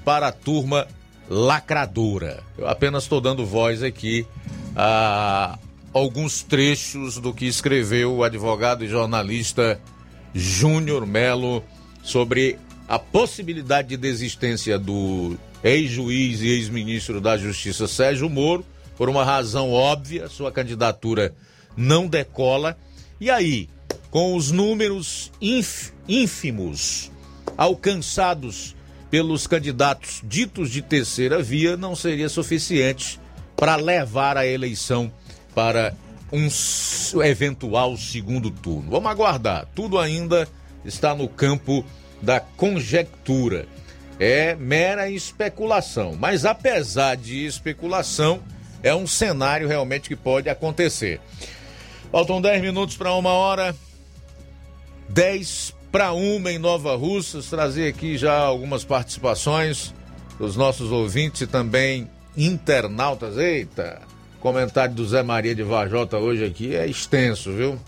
[0.03, 0.87] para a turma
[1.29, 2.43] lacradora.
[2.57, 4.27] Eu apenas estou dando voz aqui
[4.75, 5.57] a
[5.93, 9.79] alguns trechos do que escreveu o advogado e jornalista
[10.33, 11.63] Júnior Melo
[12.03, 18.65] sobre a possibilidade de desistência do ex-juiz e ex-ministro da Justiça Sérgio Moro,
[18.97, 21.33] por uma razão óbvia, sua candidatura
[21.75, 22.77] não decola
[23.19, 23.69] e aí,
[24.11, 25.31] com os números
[26.07, 27.11] ínfimos
[27.57, 28.75] alcançados
[29.09, 33.19] pelos candidatos ditos de terceira via, não seria suficiente
[33.55, 35.11] para levar a eleição
[35.53, 35.95] para
[36.31, 36.47] um
[37.23, 38.91] eventual segundo turno.
[38.91, 39.65] Vamos aguardar.
[39.73, 40.45] Tudo ainda
[40.83, 41.85] está no campo
[42.25, 43.67] da conjectura.
[44.19, 46.17] É mera especulação.
[46.19, 48.41] Mas apesar de especulação,
[48.81, 51.21] é um cenário realmente que pode acontecer.
[52.11, 53.75] Faltam 10 minutos para uma hora.
[55.09, 57.49] 10 para uma em Nova Russas.
[57.49, 59.93] Trazer aqui já algumas participações
[60.39, 63.37] dos nossos ouvintes e também internautas.
[63.37, 64.01] Eita!
[64.39, 67.79] Comentário do Zé Maria de Vajota hoje aqui é extenso, viu?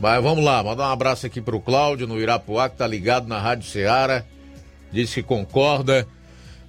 [0.00, 3.28] Mas vamos lá, mandar um abraço aqui para o Cláudio no Irapuá, que tá ligado
[3.28, 4.24] na Rádio Ceará.
[4.90, 6.08] Diz que concorda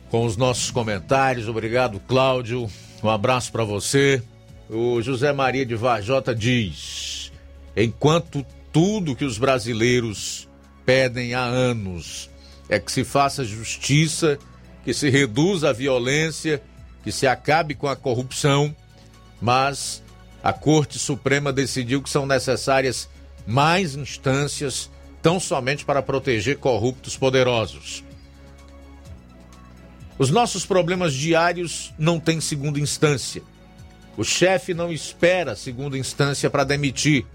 [0.10, 1.48] com os nossos comentários.
[1.48, 2.70] Obrigado, Cláudio.
[3.02, 4.22] Um abraço para você.
[4.70, 7.32] O José Maria de Varjota diz:
[7.76, 10.50] enquanto tudo que os brasileiros
[10.86, 12.30] pedem há anos
[12.68, 14.38] é que se faça justiça,
[14.84, 16.62] que se reduza a violência,
[17.02, 18.76] que se acabe com a corrupção,
[19.42, 20.04] mas
[20.44, 23.10] a Corte Suprema decidiu que são necessárias
[23.46, 24.90] mais instâncias,
[25.22, 28.04] tão somente para proteger corruptos poderosos.
[30.18, 33.42] Os nossos problemas diários não têm segunda instância.
[34.16, 37.26] O chefe não espera segunda instância para demitir.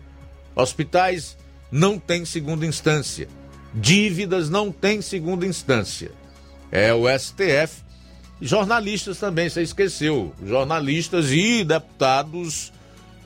[0.54, 1.36] Hospitais
[1.70, 3.28] não têm segunda instância.
[3.74, 6.12] Dívidas não têm segunda instância.
[6.70, 7.84] É o STF.
[8.40, 10.32] Jornalistas também, você esqueceu.
[10.44, 12.72] Jornalistas e deputados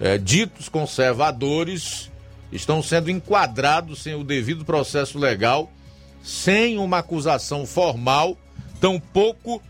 [0.01, 2.10] é, ditos conservadores
[2.53, 5.71] estão sendo enquadrados sem o devido processo legal,
[6.23, 8.37] sem uma acusação formal,
[8.81, 9.63] tampouco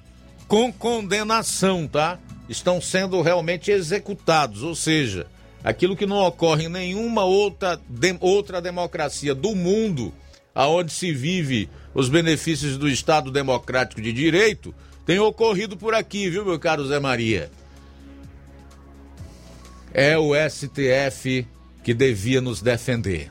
[0.48, 2.18] com condenação, tá?
[2.50, 5.28] estão sendo realmente executados, ou seja,
[5.62, 10.12] aquilo que não ocorre em nenhuma outra, de, outra democracia do mundo,
[10.52, 14.74] aonde se vive os benefícios do Estado Democrático de Direito,
[15.06, 17.50] tem ocorrido por aqui, viu, meu caro Zé Maria?
[19.92, 21.46] É o STF
[21.82, 23.30] que devia nos defender.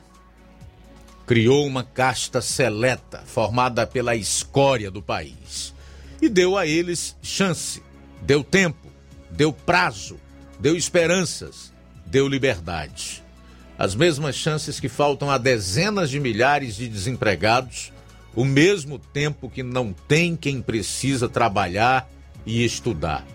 [1.26, 5.72] Criou uma casta seleta formada pela escória do país
[6.20, 7.82] e deu a eles chance,
[8.20, 8.88] deu tempo,
[9.30, 10.18] deu prazo,
[10.58, 11.72] deu esperanças,
[12.04, 13.22] deu liberdade.
[13.78, 17.92] As mesmas chances que faltam a dezenas de milhares de desempregados,
[18.34, 22.08] o mesmo tempo que não tem quem precisa trabalhar
[22.44, 23.26] e estudar.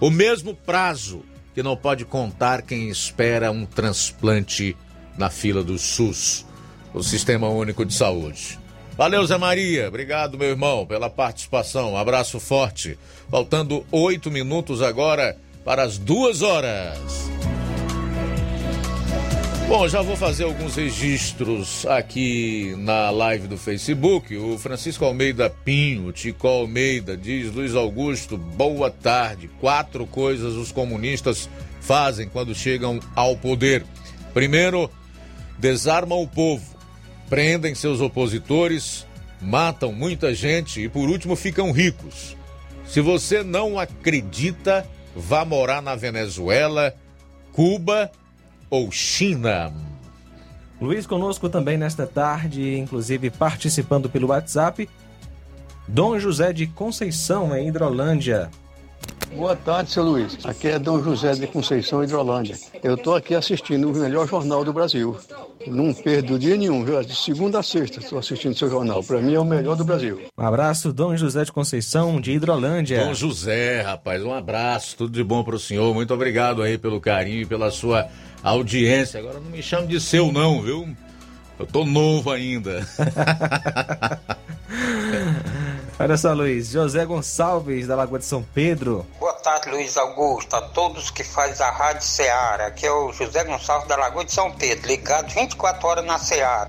[0.00, 1.24] O mesmo prazo
[1.58, 4.76] que não pode contar quem espera um transplante
[5.16, 6.46] na fila do SUS,
[6.94, 8.56] o Sistema Único de Saúde.
[8.96, 9.88] Valeu, Zé Maria.
[9.88, 11.94] Obrigado, meu irmão, pela participação.
[11.94, 12.96] Um abraço forte.
[13.28, 17.28] Faltando oito minutos agora para as duas horas.
[19.68, 24.34] Bom, já vou fazer alguns registros aqui na live do Facebook.
[24.34, 29.50] O Francisco Almeida Pinho, Tico Almeida, diz Luiz Augusto, boa tarde.
[29.60, 31.50] Quatro coisas os comunistas
[31.82, 33.84] fazem quando chegam ao poder.
[34.32, 34.90] Primeiro,
[35.58, 36.64] desarmam o povo,
[37.28, 39.06] prendem seus opositores,
[39.38, 42.34] matam muita gente e, por último, ficam ricos.
[42.86, 46.94] Se você não acredita, vá morar na Venezuela,
[47.52, 48.10] Cuba
[48.70, 49.72] ou China.
[50.80, 54.88] Luiz conosco também nesta tarde, inclusive participando pelo WhatsApp.
[55.88, 58.50] Dom José de Conceição, em Hidrolândia.
[59.34, 60.38] Boa tarde, seu Luiz.
[60.44, 62.56] Aqui é Dom José de Conceição, Hidrolândia.
[62.82, 65.16] Eu estou aqui assistindo o melhor jornal do Brasil.
[65.66, 67.02] Não perdo dia nenhum, viu?
[67.02, 69.02] De segunda a sexta estou assistindo seu jornal.
[69.02, 70.20] Para mim é o melhor do Brasil.
[70.36, 73.04] Um abraço, Dom José de Conceição, de Hidrolândia.
[73.04, 75.92] Dom José, rapaz, um abraço, tudo de bom para o senhor.
[75.92, 78.08] Muito obrigado aí pelo carinho e pela sua
[78.42, 79.20] audiência.
[79.20, 80.88] Agora não me chame de seu, não, viu?
[81.58, 82.86] Eu tô novo ainda.
[85.98, 86.70] Olha só, Luiz.
[86.70, 89.04] José Gonçalves, da Lagoa de São Pedro.
[89.18, 92.66] Boa tarde, Luiz Augusto, a todos que fazem a Rádio Ceará.
[92.68, 96.68] Aqui é o José Gonçalves, da Lagoa de São Pedro, ligado 24 horas na Ceará.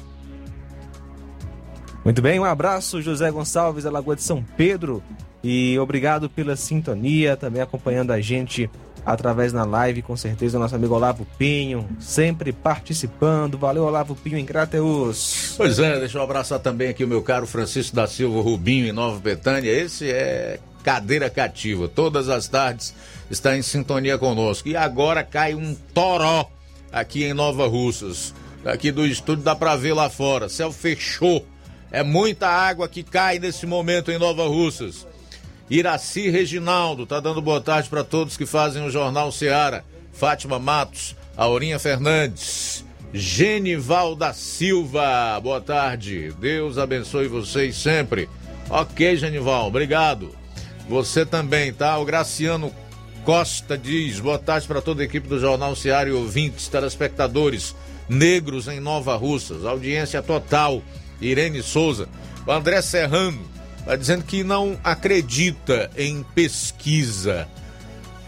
[2.03, 5.03] Muito bem, um abraço, José Gonçalves, da Lagoa de São Pedro.
[5.43, 8.67] E obrigado pela sintonia, também acompanhando a gente
[9.06, 13.58] através na live, com certeza, nosso amigo Olavo Pinho, sempre participando.
[13.58, 15.54] Valeu, Olavo Pinho, em Crateus.
[15.58, 18.91] Pois é, deixa eu abraçar também aqui o meu caro Francisco da Silva Rubinho, em
[18.91, 19.70] Nova Betânia.
[19.70, 21.88] Esse é cadeira cativa.
[21.88, 22.93] Todas as tardes
[23.30, 24.68] está em sintonia conosco.
[24.68, 26.50] E agora cai um toró
[26.91, 28.34] aqui em Nova Russas.
[28.66, 30.50] Aqui do estúdio dá pra ver lá fora.
[30.50, 31.45] Céu fechou.
[31.91, 35.08] É muita água que cai nesse momento em Nova Russas.
[35.70, 39.86] Iraci Reginaldo tá dando boa tarde para todos que fazem o Jornal Seara.
[40.11, 46.34] Fátima Matos, Aurinha Fernandes, Genival da Silva, boa tarde.
[46.39, 48.28] Deus abençoe vocês sempre.
[48.67, 50.36] Ok, Genival, obrigado.
[50.89, 51.99] Você também, tá?
[51.99, 52.74] O Graciano
[53.24, 57.76] Costa diz: boa tarde para toda a equipe do Jornal Seara e ouvintes, telespectadores
[58.09, 59.65] negros em Nova Russas.
[59.65, 60.82] Audiência total.
[61.22, 62.09] Irene Souza.
[62.47, 63.59] O André Serrano
[63.89, 67.47] está dizendo que não acredita em pesquisa.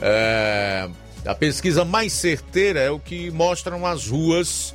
[0.02, 0.90] É,
[1.24, 4.74] a pesquisa mais certeira é o que mostram as ruas,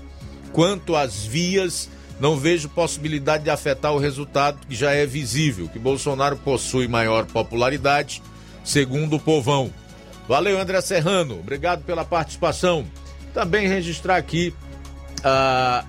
[0.52, 1.90] quanto às vias.
[2.20, 7.26] Não vejo possibilidade de afetar o resultado que já é visível, que Bolsonaro possui maior
[7.26, 8.22] popularidade,
[8.64, 9.72] segundo o povão.
[10.28, 11.40] Valeu, André Serrano.
[11.40, 12.86] Obrigado pela participação.
[13.34, 14.54] Também registrar aqui
[15.22, 15.84] a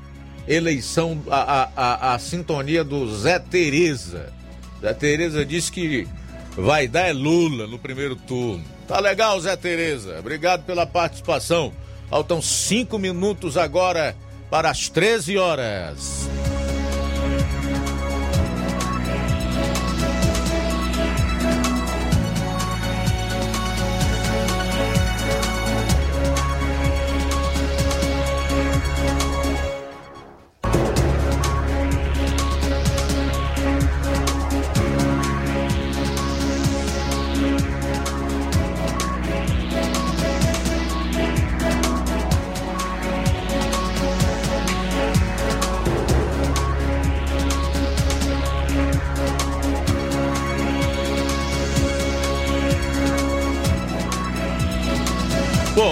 [0.48, 4.37] eleição, a, a, a, a sintonia do Zé Tereza.
[4.82, 6.08] Zé Tereza disse que
[6.56, 8.64] vai dar é Lula no primeiro turno.
[8.88, 10.18] Tá legal, Zé Tereza.
[10.20, 11.74] Obrigado pela participação.
[12.10, 14.16] Faltam cinco minutos agora
[14.50, 16.30] para as 13 horas.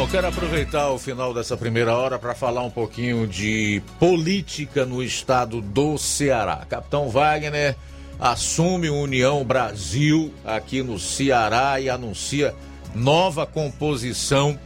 [0.06, 5.02] Bom, quero aproveitar o final dessa primeira hora para falar um pouquinho de política no
[5.02, 6.64] estado do Ceará.
[6.70, 7.76] Capitão Wagner
[8.20, 12.54] assume União Brasil aqui no Ceará e anuncia
[12.94, 14.60] nova composição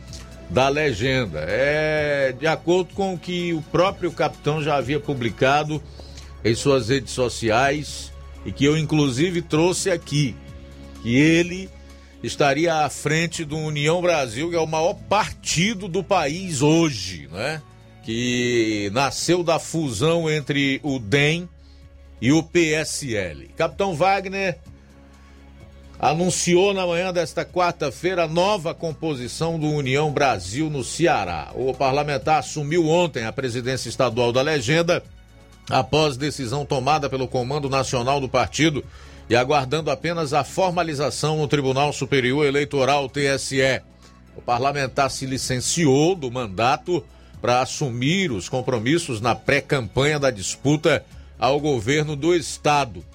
[0.49, 1.45] da legenda.
[1.47, 5.81] É de acordo com o que o próprio capitão já havia publicado
[6.43, 8.11] em suas redes sociais
[8.45, 10.35] e que eu inclusive trouxe aqui,
[11.01, 11.69] que ele
[12.23, 17.61] estaria à frente do União Brasil, que é o maior partido do país hoje, né?
[18.03, 21.47] Que nasceu da fusão entre o DEM
[22.21, 23.49] e o PSL.
[23.55, 24.57] Capitão Wagner
[25.99, 31.51] anunciou na manhã desta quarta-feira a nova composição do União Brasil no Ceará.
[31.53, 35.03] O parlamentar assumiu ontem a presidência estadual da legenda
[35.69, 38.83] após decisão tomada pelo Comando Nacional do partido
[39.29, 43.81] e aguardando apenas a formalização no Tribunal Superior Eleitoral TSE.
[44.35, 47.05] O parlamentar se licenciou do mandato
[47.39, 51.05] para assumir os compromissos na pré-campanha da disputa
[51.37, 53.05] ao governo do estado.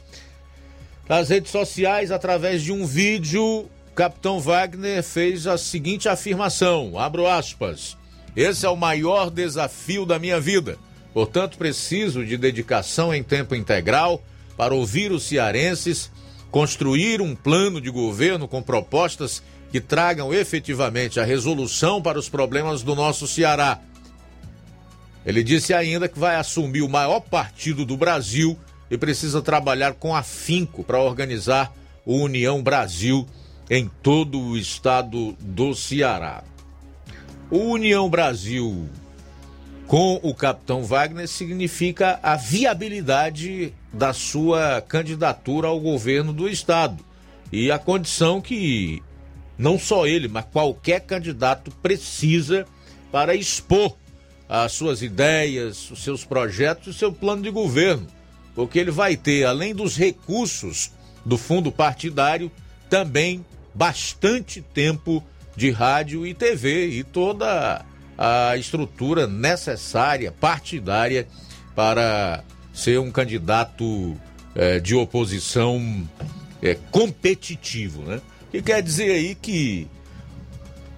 [1.08, 7.96] Nas redes sociais, através de um vídeo, Capitão Wagner fez a seguinte afirmação: abro aspas.
[8.36, 10.78] Esse é o maior desafio da minha vida.
[11.12, 14.22] Portanto, preciso de dedicação em tempo integral
[14.56, 16.10] para ouvir os cearenses,
[16.50, 22.82] construir um plano de governo com propostas que tragam efetivamente a resolução para os problemas
[22.82, 23.80] do nosso Ceará.
[25.26, 28.56] Ele disse ainda que vai assumir o maior partido do Brasil
[28.90, 31.74] e precisa trabalhar com afinco para organizar
[32.04, 33.26] o União Brasil
[33.68, 36.44] em todo o estado do Ceará.
[37.50, 38.88] O União Brasil
[39.86, 47.04] com o capitão Wagner significa a viabilidade da sua candidatura ao governo do estado.
[47.52, 49.02] E a condição que
[49.56, 52.66] não só ele, mas qualquer candidato precisa
[53.12, 53.96] para expor
[54.48, 58.06] as suas ideias, os seus projetos, o seu plano de governo.
[58.54, 60.92] Porque ele vai ter, além dos recursos
[61.24, 62.50] do fundo partidário,
[62.88, 65.22] também bastante tempo
[65.56, 67.84] de rádio e TV e toda
[68.16, 71.26] a estrutura necessária, partidária,
[71.74, 74.16] para ser um candidato
[74.54, 76.08] é, de oposição
[76.62, 78.02] é, competitivo.
[78.02, 78.20] Né?
[78.50, 79.88] Que quer dizer aí que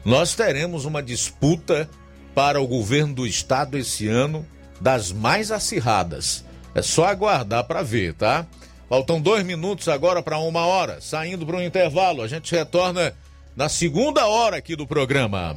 [0.04, 1.88] nós teremos uma disputa
[2.34, 4.46] para o governo do estado esse ano
[4.80, 6.44] das mais acirradas.
[6.74, 8.46] É só aguardar para ver, tá?
[8.88, 11.00] Faltam dois minutos agora para uma hora.
[11.00, 13.14] Saindo para um intervalo, a gente retorna
[13.56, 15.56] na segunda hora aqui do programa.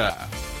[0.01, 0.60] Siqueira.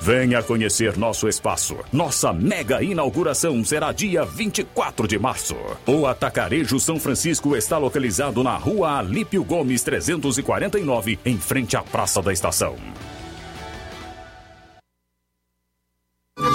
[0.00, 1.76] Venha conhecer nosso espaço.
[1.92, 5.56] Nossa mega inauguração será dia 24 de março.
[5.86, 12.22] O Atacarejo São Francisco está localizado na rua Alípio Gomes 349, em frente à Praça
[12.22, 12.76] da Estação.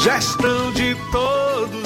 [0.03, 1.40] Gestão de todos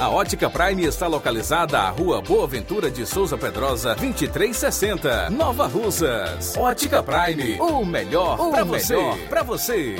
[0.00, 6.56] A Ótica Prime está localizada à Rua Boa Ventura de Souza Pedrosa, 2360, Nova Russas.
[6.56, 8.96] Ótica Prime, o melhor para você.
[9.28, 9.94] Pra você.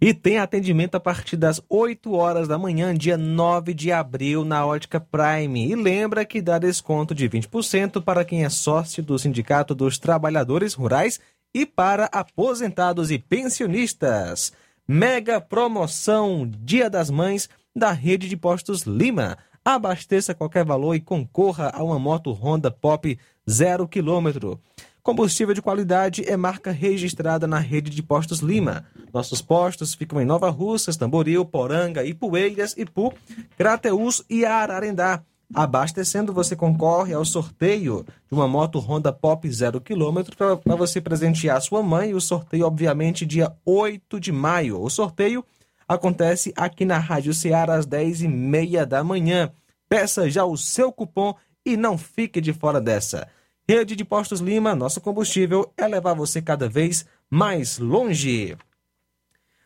[0.00, 4.64] E tem atendimento a partir das 8 horas da manhã, dia 9 de abril, na
[4.64, 5.70] Ótica Prime.
[5.70, 10.72] E lembra que dá desconto de 20% para quem é sócio do Sindicato dos Trabalhadores
[10.72, 11.20] Rurais
[11.54, 14.52] e para aposentados e pensionistas.
[14.86, 19.38] Mega promoção Dia das Mães da Rede de Postos Lima.
[19.64, 23.18] Abasteça qualquer valor e concorra a uma moto Honda Pop
[23.48, 24.58] 0 km.
[25.02, 28.84] Combustível de qualidade é marca registrada na rede de postos Lima.
[29.10, 33.14] Nossos postos ficam em Nova Russas, Tamboril, Poranga, Ipueiras, Ipu,
[33.56, 35.22] Crateús e Ararendá.
[35.52, 41.60] Abastecendo, você concorre ao sorteio de uma moto Honda Pop 0 km para você presentear
[41.60, 42.14] sua mãe.
[42.14, 44.80] O sorteio, obviamente, dia 8 de maio.
[44.80, 45.44] O sorteio
[45.86, 49.52] acontece aqui na Rádio Ceará às 10h30 da manhã.
[49.88, 51.34] Peça já o seu cupom
[51.64, 53.28] e não fique de fora dessa.
[53.68, 58.56] Rede de Postos Lima, nosso combustível é levar você cada vez mais longe.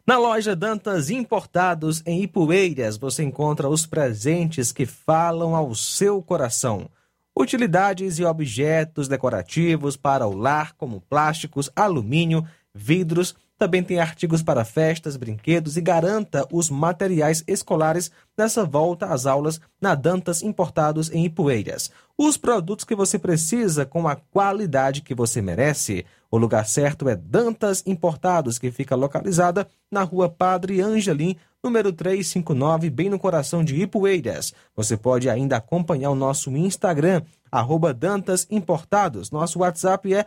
[0.08, 6.88] Na loja Dantas Importados em Ipueiras, você encontra os presentes que falam ao seu coração.
[7.38, 12.42] Utilidades e objetos decorativos para o lar, como plásticos, alumínio,
[12.74, 13.34] vidros.
[13.58, 19.60] Também tem artigos para festas, brinquedos e garanta os materiais escolares nessa volta às aulas
[19.80, 21.90] na Dantas Importados em Ipueiras.
[22.16, 26.06] Os produtos que você precisa com a qualidade que você merece.
[26.30, 32.90] O lugar certo é Dantas Importados, que fica localizada na rua Padre Angelim, número 359,
[32.90, 34.54] bem no coração de Ipueiras.
[34.76, 39.32] Você pode ainda acompanhar o nosso Instagram, arroba Dantas Importados.
[39.32, 40.26] Nosso WhatsApp é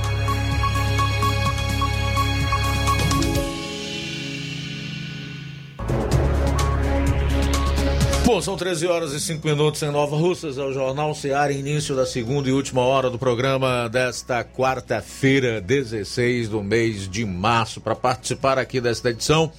[8.31, 11.93] Bom, são 13 horas e 5 minutos em Nova Russas, é o Jornal Seara, início
[11.93, 17.81] da segunda e última hora do programa desta quarta-feira, 16 do mês de março.
[17.81, 19.51] Para participar aqui desta edição,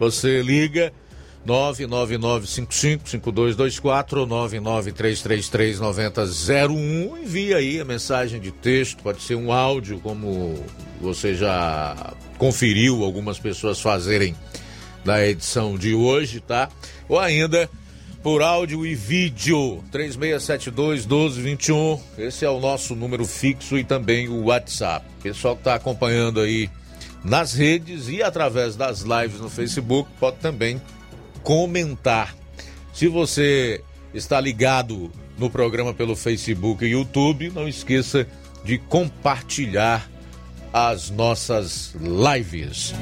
[0.00, 0.92] você liga
[1.46, 7.22] 999555224 993339001.
[7.22, 10.60] Envie aí a mensagem de texto, pode ser um áudio, como
[11.00, 14.34] você já conferiu algumas pessoas fazerem
[15.04, 16.68] na edição de hoje, tá?
[17.08, 17.70] Ou ainda
[18.22, 22.00] por áudio e vídeo 3672 1221.
[22.18, 25.06] Esse é o nosso número fixo e também o WhatsApp.
[25.22, 26.68] Pessoal que está acompanhando aí
[27.24, 30.80] nas redes e através das lives no Facebook pode também
[31.42, 32.34] comentar.
[32.92, 38.26] Se você está ligado no programa pelo Facebook e YouTube, não esqueça
[38.64, 40.10] de compartilhar
[40.72, 42.94] as nossas lives.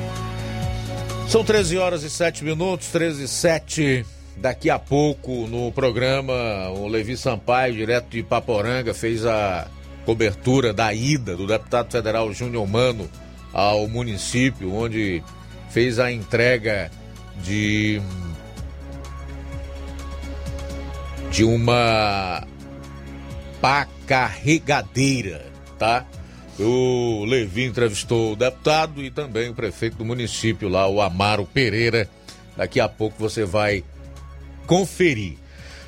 [1.28, 4.06] São 13 horas e 7 minutos, 13 e 7.
[4.36, 9.66] Daqui a pouco no programa, o Levi Sampaio, direto de Paporanga, fez a
[10.04, 13.08] cobertura da ida do deputado federal Júnior Mano
[13.52, 15.22] ao município, onde
[15.70, 16.90] fez a entrega
[17.42, 18.00] de
[21.30, 22.46] de uma
[23.60, 25.44] pá carregadeira,
[25.78, 26.06] tá?
[26.58, 32.08] O Levi entrevistou o deputado e também o prefeito do município lá, o Amaro Pereira.
[32.56, 33.84] Daqui a pouco você vai
[34.66, 35.34] conferir.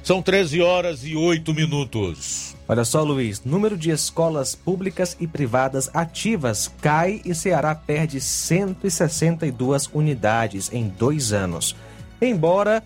[0.03, 2.57] São 13 horas e 8 minutos.
[2.67, 9.91] Olha só, Luiz, número de escolas públicas e privadas ativas cai e Ceará perde 162
[9.93, 11.75] unidades em dois anos.
[12.21, 12.83] Embora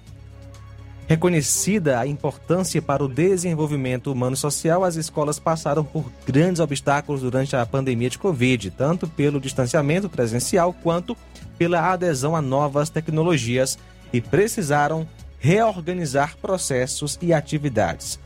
[1.08, 7.20] Reconhecida a importância para o desenvolvimento humano e social, as escolas passaram por grandes obstáculos
[7.20, 11.14] durante a pandemia de Covid, tanto pelo distanciamento presencial quanto
[11.58, 13.78] pela adesão a novas tecnologias
[14.10, 15.06] e precisaram
[15.42, 18.16] reorganizar processos e atividades.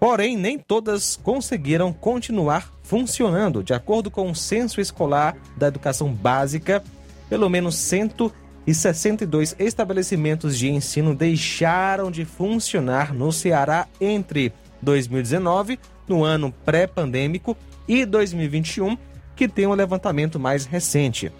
[0.00, 3.62] Porém, nem todas conseguiram continuar funcionando.
[3.62, 6.82] De acordo com o Censo Escolar da Educação Básica,
[7.30, 8.32] pelo menos 100
[8.66, 15.78] e 62 estabelecimentos de ensino deixaram de funcionar no Ceará entre 2019,
[16.08, 17.56] no ano pré-pandêmico,
[17.86, 18.98] e 2021,
[19.36, 21.30] que tem um levantamento mais recente.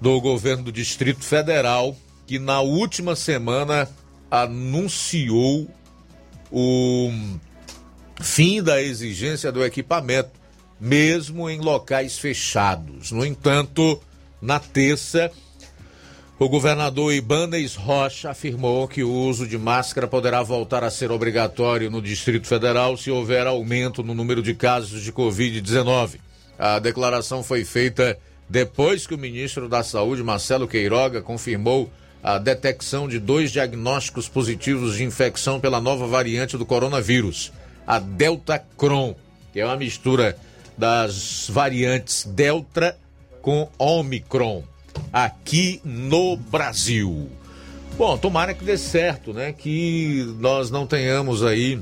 [0.00, 1.96] do governo do Distrito Federal,
[2.26, 3.88] que na última semana
[4.28, 5.68] anunciou
[6.50, 7.12] o
[8.20, 10.39] fim da exigência do equipamento,
[10.80, 13.12] mesmo em locais fechados.
[13.12, 14.00] No entanto,
[14.40, 15.30] na terça,
[16.38, 21.90] o governador Ibanez Rocha afirmou que o uso de máscara poderá voltar a ser obrigatório
[21.90, 26.18] no Distrito Federal se houver aumento no número de casos de Covid-19.
[26.58, 28.18] A declaração foi feita
[28.48, 34.96] depois que o ministro da Saúde, Marcelo Queiroga, confirmou a detecção de dois diagnósticos positivos
[34.96, 37.52] de infecção pela nova variante do coronavírus,
[37.86, 39.14] a Delta Cron,
[39.52, 40.36] que é uma mistura
[40.80, 42.96] das variantes Delta
[43.42, 44.64] com Omicron
[45.12, 47.28] aqui no Brasil.
[47.98, 49.52] Bom, tomara que dê certo, né?
[49.52, 51.78] Que nós não tenhamos aí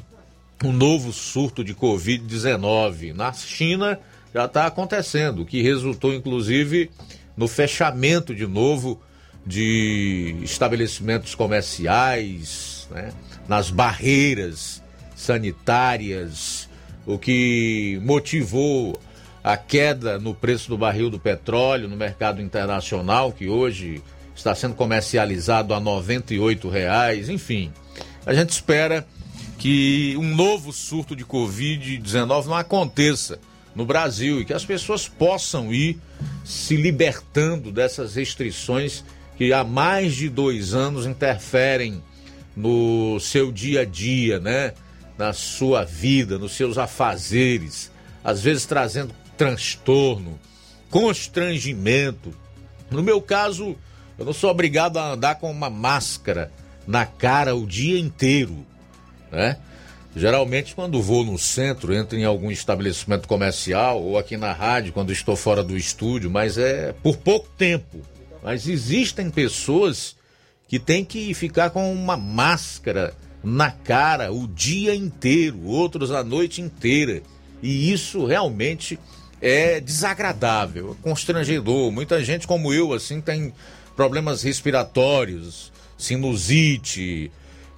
[0.65, 3.15] um novo surto de Covid-19.
[3.15, 4.01] Na China
[4.35, 6.91] já está acontecendo, que resultou inclusive
[7.37, 9.01] no fechamento de novo
[9.47, 13.13] de estabelecimentos comerciais, né?
[13.47, 14.83] nas barreiras
[15.15, 16.68] sanitárias,
[17.09, 19.01] o que motivou
[19.43, 24.03] a queda no preço do barril do petróleo no mercado internacional, que hoje
[24.37, 27.73] está sendo comercializado a 98 reais, enfim.
[28.27, 29.07] A gente espera
[29.59, 33.41] que um novo surto de Covid-19 não aconteça
[33.75, 35.99] no Brasil e que as pessoas possam ir
[36.45, 39.03] se libertando dessas restrições
[39.39, 42.03] que há mais de dois anos interferem
[42.55, 44.75] no seu dia a dia, né?
[45.19, 47.91] Na sua vida, nos seus afazeres,
[48.23, 50.39] às vezes trazendo transtorno,
[50.89, 52.33] constrangimento.
[52.91, 53.77] No meu caso,
[54.19, 56.53] eu não sou obrigado a andar com uma máscara
[56.87, 58.65] na cara o dia inteiro,
[59.31, 59.59] né?
[60.17, 65.13] Geralmente, quando vou no centro, entro em algum estabelecimento comercial ou aqui na rádio, quando
[65.13, 68.01] estou fora do estúdio, mas é por pouco tempo.
[68.43, 70.17] Mas existem pessoas
[70.67, 76.61] que têm que ficar com uma máscara na cara o dia inteiro, outros a noite
[76.61, 77.23] inteira.
[77.63, 78.99] E isso realmente
[79.41, 81.91] é desagradável, é constrangedor.
[81.91, 83.53] Muita gente como eu, assim, tem
[83.97, 87.31] problemas respiratórios, sinusite,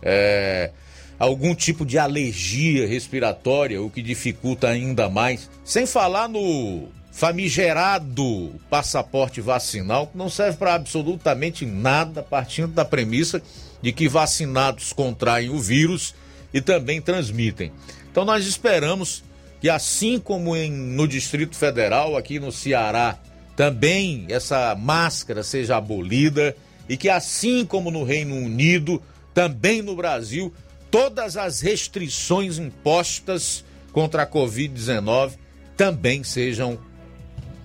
[0.02, 0.70] é,
[1.18, 5.50] algum tipo de alergia respiratória, o que dificulta ainda mais.
[5.64, 13.42] Sem falar no famigerado passaporte vacinal, que não serve para absolutamente nada, partindo da premissa
[13.82, 16.14] de que vacinados contraem o vírus
[16.52, 17.72] e também transmitem.
[18.10, 19.22] Então nós esperamos
[19.60, 23.18] que assim como em, no Distrito Federal, aqui no Ceará,
[23.56, 26.56] também essa máscara seja abolida
[26.88, 29.02] e que assim como no Reino Unido,
[29.34, 30.52] também no Brasil,
[30.90, 35.32] todas as restrições impostas contra a Covid-19
[35.76, 36.78] também sejam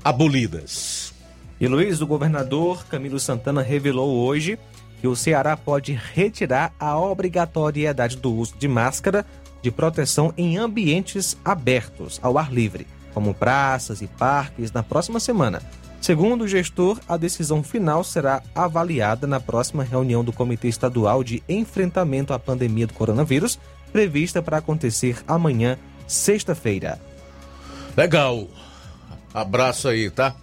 [0.03, 1.13] abolidas.
[1.59, 4.59] E Luiz, o governador Camilo Santana revelou hoje
[5.05, 9.23] que o Ceará pode retirar a obrigatoriedade do uso de máscara
[9.61, 15.61] de proteção em ambientes abertos, ao ar livre, como praças e parques, na próxima semana.
[16.01, 21.43] Segundo o gestor, a decisão final será avaliada na próxima reunião do Comitê Estadual de
[21.47, 23.59] Enfrentamento à Pandemia do Coronavírus,
[23.91, 25.77] prevista para acontecer amanhã,
[26.07, 26.99] sexta-feira.
[27.95, 28.47] Legal.
[29.31, 30.35] Abraço aí, tá?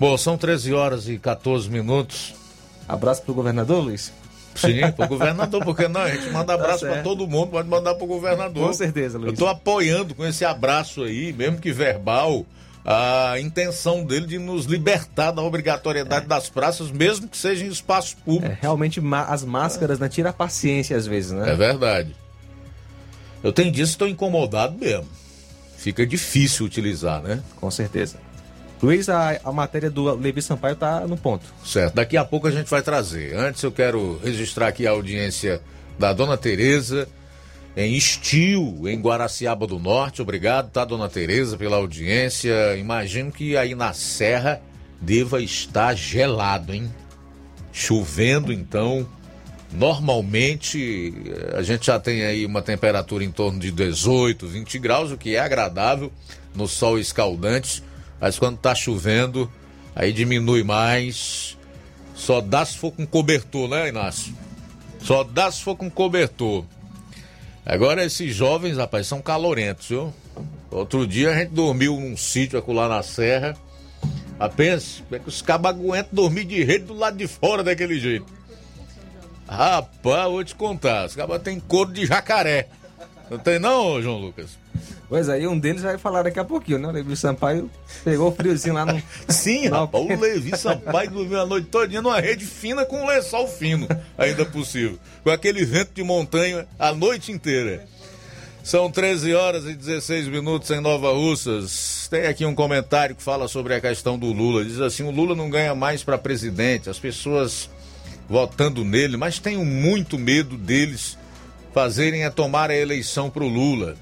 [0.00, 2.35] Bom, são 13 horas e 14 minutos.
[2.88, 4.12] Abraço pro governador, Luiz?
[4.54, 7.94] Sim, pro governador, porque não, a gente manda abraço tá para todo mundo, pode mandar
[7.94, 8.68] pro governador.
[8.68, 9.32] Com certeza, Luiz.
[9.32, 12.46] Eu tô apoiando com esse abraço aí, mesmo que verbal,
[12.84, 16.28] a intenção dele de nos libertar da obrigatoriedade é.
[16.28, 18.52] das praças, mesmo que seja em espaço público.
[18.52, 21.50] É, realmente as máscaras, né, tira a paciência às vezes, né?
[21.50, 22.14] É verdade.
[23.42, 25.06] Eu tenho disso, estou incomodado mesmo.
[25.76, 27.42] Fica difícil utilizar, né?
[27.60, 28.16] Com certeza.
[28.82, 31.44] Luiz, a, a matéria do Levi Sampaio está no ponto.
[31.64, 33.34] Certo, daqui a pouco a gente vai trazer.
[33.36, 35.60] Antes eu quero registrar aqui a audiência
[35.98, 37.08] da dona Tereza
[37.76, 40.22] em Estil, em Guaraciaba do Norte.
[40.22, 42.74] Obrigado, tá, dona Tereza, pela audiência.
[42.76, 44.62] Imagino que aí na Serra
[45.00, 46.90] deva estar gelado, hein?
[47.72, 49.06] Chovendo, então.
[49.72, 51.12] Normalmente
[51.54, 55.36] a gente já tem aí uma temperatura em torno de 18, 20 graus, o que
[55.36, 56.10] é agradável
[56.54, 57.82] no sol escaldante.
[58.26, 59.48] Mas quando tá chovendo,
[59.94, 61.56] aí diminui mais.
[62.12, 64.34] Só dá se for com cobertor, né, Inácio?
[64.98, 66.64] Só dá se for com cobertor.
[67.64, 70.12] Agora esses jovens, rapaz, são calorentos, viu?
[70.72, 73.56] Outro dia a gente dormiu num sítio acolá na serra.
[74.40, 78.00] Apenas, como é que os cabos aguentam dormir de rede do lado de fora daquele
[78.00, 78.26] jeito?
[79.46, 82.66] Rapaz, vou te contar, os cabos tem couro de jacaré.
[83.30, 84.58] Não tem não, João Lucas?
[85.08, 86.88] Pois aí, um deles vai falar daqui a pouquinho, né?
[86.88, 87.70] O Levi Sampaio
[88.04, 89.00] pegou o friozinho lá no.
[89.28, 93.46] Sim, rapaz, o Levi Sampaio dormiu a noite todinha numa rede fina com um lençol
[93.46, 93.86] fino,
[94.18, 94.98] ainda possível.
[95.22, 97.86] Com aquele vento de montanha a noite inteira.
[98.64, 102.08] São 13 horas e 16 minutos em Nova Russas.
[102.10, 104.64] Tem aqui um comentário que fala sobre a questão do Lula.
[104.64, 107.70] Diz assim: o Lula não ganha mais para presidente, as pessoas
[108.28, 111.16] votando nele, mas tenho muito medo deles
[111.72, 113.94] fazerem a tomar a eleição para o Lula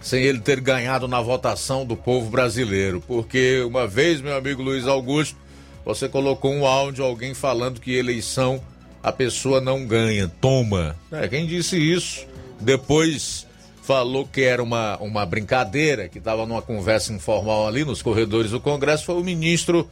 [0.00, 3.02] sem ele ter ganhado na votação do povo brasileiro.
[3.06, 5.36] Porque uma vez, meu amigo Luiz Augusto,
[5.84, 8.60] você colocou um áudio alguém falando que eleição
[9.02, 10.96] a pessoa não ganha, toma.
[11.12, 12.26] É, quem disse isso
[12.60, 13.46] depois
[13.82, 18.60] falou que era uma, uma brincadeira, que estava numa conversa informal ali nos corredores do
[18.60, 19.88] Congresso, foi o ministro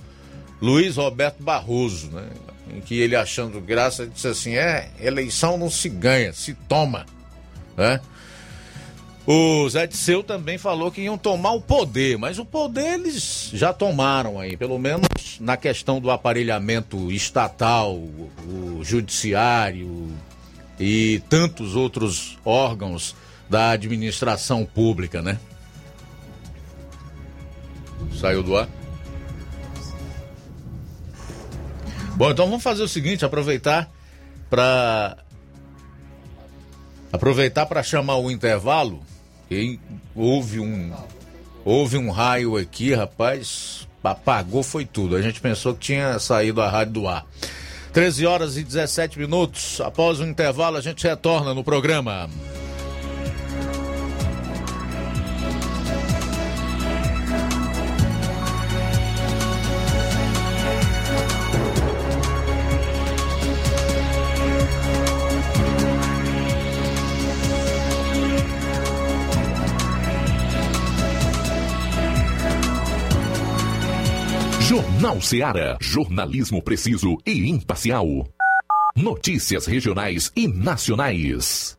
[0.60, 2.26] Luiz Roberto Barroso, né?
[2.74, 7.06] Em que ele achando graça disse assim: é, eleição não se ganha, se toma,
[7.76, 8.00] né?
[9.26, 13.72] O Zé Disseu também falou que iam tomar o poder, mas o poder eles já
[13.72, 15.08] tomaram aí, pelo menos
[15.40, 20.12] na questão do aparelhamento estatal, o judiciário
[20.78, 23.16] e tantos outros órgãos
[23.48, 25.38] da administração pública, né?
[28.20, 28.68] Saiu do ar?
[32.16, 33.90] Bom, então vamos fazer o seguinte, aproveitar
[34.50, 35.16] para
[37.10, 39.02] aproveitar para chamar o intervalo.
[40.14, 40.92] Houve um
[41.64, 45.16] houve um raio aqui, rapaz, apagou foi tudo.
[45.16, 47.26] A gente pensou que tinha saído a rádio do ar.
[47.92, 49.80] 13 horas e 17 minutos.
[49.80, 52.28] Após o intervalo, a gente retorna no programa.
[74.74, 75.78] Jornal Seara.
[75.80, 78.08] Jornalismo preciso e imparcial.
[78.96, 81.78] Notícias regionais e nacionais.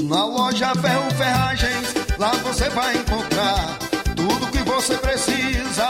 [0.00, 3.78] Na loja Ferro Ferragens, lá você vai encontrar
[4.14, 5.83] tudo que você precisa,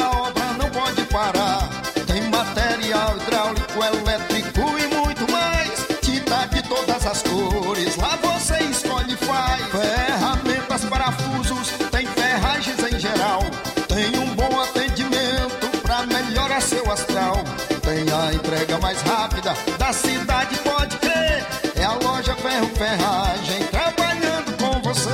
[16.94, 17.44] astral.
[17.82, 21.44] Tem a entrega mais rápida da cidade, pode crer.
[21.76, 25.10] É a loja Ferro Ferragem trabalhando com você.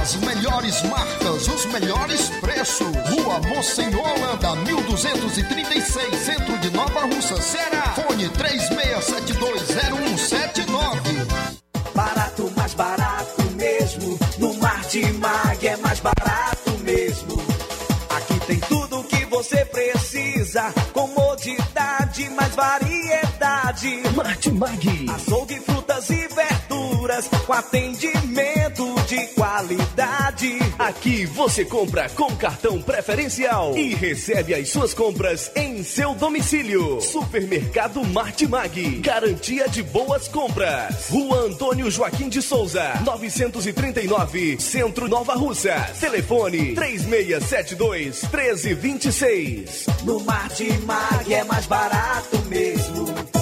[0.00, 2.88] As melhores marcas, os melhores preços.
[3.08, 7.94] Rua Monsenhor Holanda, 1236, centro de Nova Russa, Ceará.
[7.94, 11.26] Fone 36720179.
[11.94, 14.18] Barato, mais barato mesmo.
[14.38, 17.40] No Martimag é mais barato mesmo.
[18.10, 19.91] Aqui tem tudo o que você precisa.
[23.82, 24.16] Variedade.
[24.16, 25.06] Martimag.
[25.10, 27.28] Açougue, frutas e verduras.
[27.46, 30.58] Com atendimento de qualidade.
[30.78, 37.00] Aqui você compra com cartão preferencial e recebe as suas compras em seu domicílio.
[37.00, 39.00] Supermercado Martimag.
[39.00, 41.08] Garantia de boas compras.
[41.08, 45.74] Rua Antônio Joaquim de Souza, 939, Centro Nova Russa.
[45.98, 49.86] Telefone 3672 1326.
[50.04, 53.41] No Martimag é mais barato mesmo.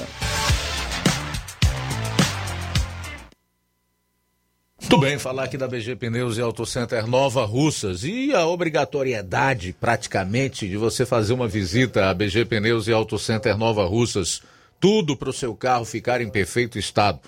[4.80, 9.76] Muito bem, falar aqui da BG Pneus e Auto Center Nova Russas e a obrigatoriedade,
[9.78, 14.40] praticamente, de você fazer uma visita à BG Pneus e Auto Center Nova Russas.
[14.80, 17.20] Tudo para o seu carro ficar em perfeito estado.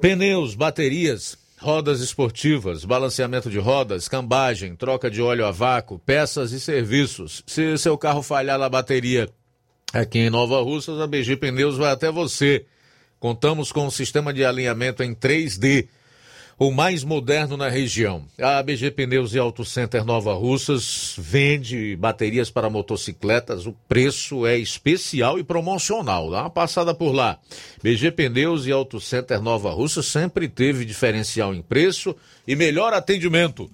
[0.00, 6.58] Pneus, baterias, rodas esportivas, balanceamento de rodas, cambagem, troca de óleo a vácuo, peças e
[6.58, 7.44] serviços.
[7.46, 9.28] Se seu carro falhar na bateria
[9.92, 12.66] aqui em Nova Russas, a BG Pneus vai até você.
[13.20, 15.86] Contamos com um sistema de alinhamento em 3D
[16.66, 18.24] o mais moderno na região.
[18.40, 23.66] A ABG Pneus e Auto Center Nova Russas vende baterias para motocicletas.
[23.66, 26.30] O preço é especial e promocional.
[26.30, 27.36] Dá uma passada por lá.
[27.82, 32.14] BG Pneus e Auto Center Nova Russas sempre teve diferencial em preço
[32.46, 33.68] e melhor atendimento.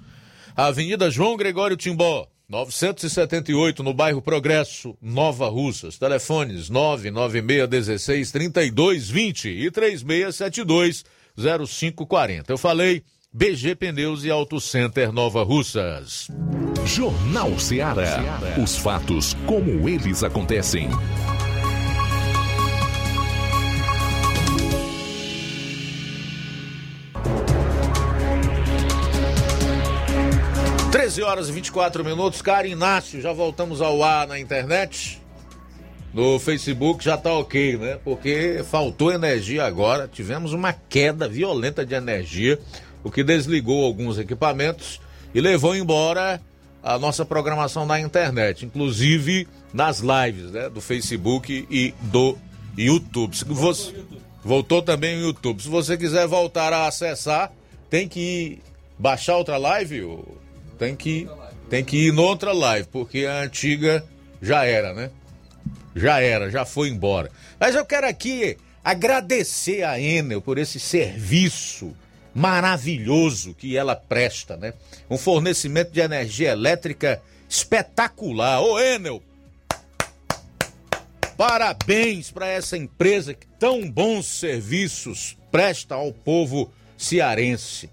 [0.57, 2.27] Avenida João Gregório Timbó.
[2.49, 5.99] 978 no bairro Progresso, Nova Russas.
[5.99, 11.05] Telefones 996 16 32 20 e 3672
[11.39, 12.53] 0540.
[12.53, 13.03] Eu falei
[13.33, 16.29] BG Pneus e Auto Center Nova Russas.
[16.85, 18.41] Jornal Ceará.
[18.61, 20.89] Os fatos como eles acontecem.
[30.91, 32.43] Treze horas e 24 minutos.
[32.43, 35.21] Cara Inácio, já voltamos ao ar na internet.
[36.13, 37.99] No Facebook já tá ok, né?
[38.03, 40.09] Porque faltou energia agora.
[40.09, 42.59] Tivemos uma queda violenta de energia,
[43.05, 45.01] o que desligou alguns equipamentos
[45.35, 46.41] e levou embora
[46.83, 52.37] a nossa programação na internet, inclusive nas lives né, do Facebook e do
[52.77, 53.37] YouTube.
[53.37, 53.95] Se você...
[54.45, 55.63] Voltou também o YouTube.
[55.63, 57.53] Se você quiser voltar a acessar,
[57.91, 58.63] tem que ir
[58.99, 60.19] baixar outra live,
[60.79, 61.29] tem que,
[61.69, 64.05] tem que ir noutra live, porque a antiga
[64.41, 65.11] já era, né?
[65.99, 67.31] Já era, já foi embora.
[67.59, 71.95] Mas eu quero aqui agradecer a Enel por esse serviço
[72.35, 74.73] maravilhoso que ela presta, né?
[75.11, 78.61] Um fornecimento de energia elétrica espetacular.
[78.63, 79.23] Ô Enel,
[81.37, 87.91] parabéns para essa empresa que tão bons serviços presta ao povo cearense.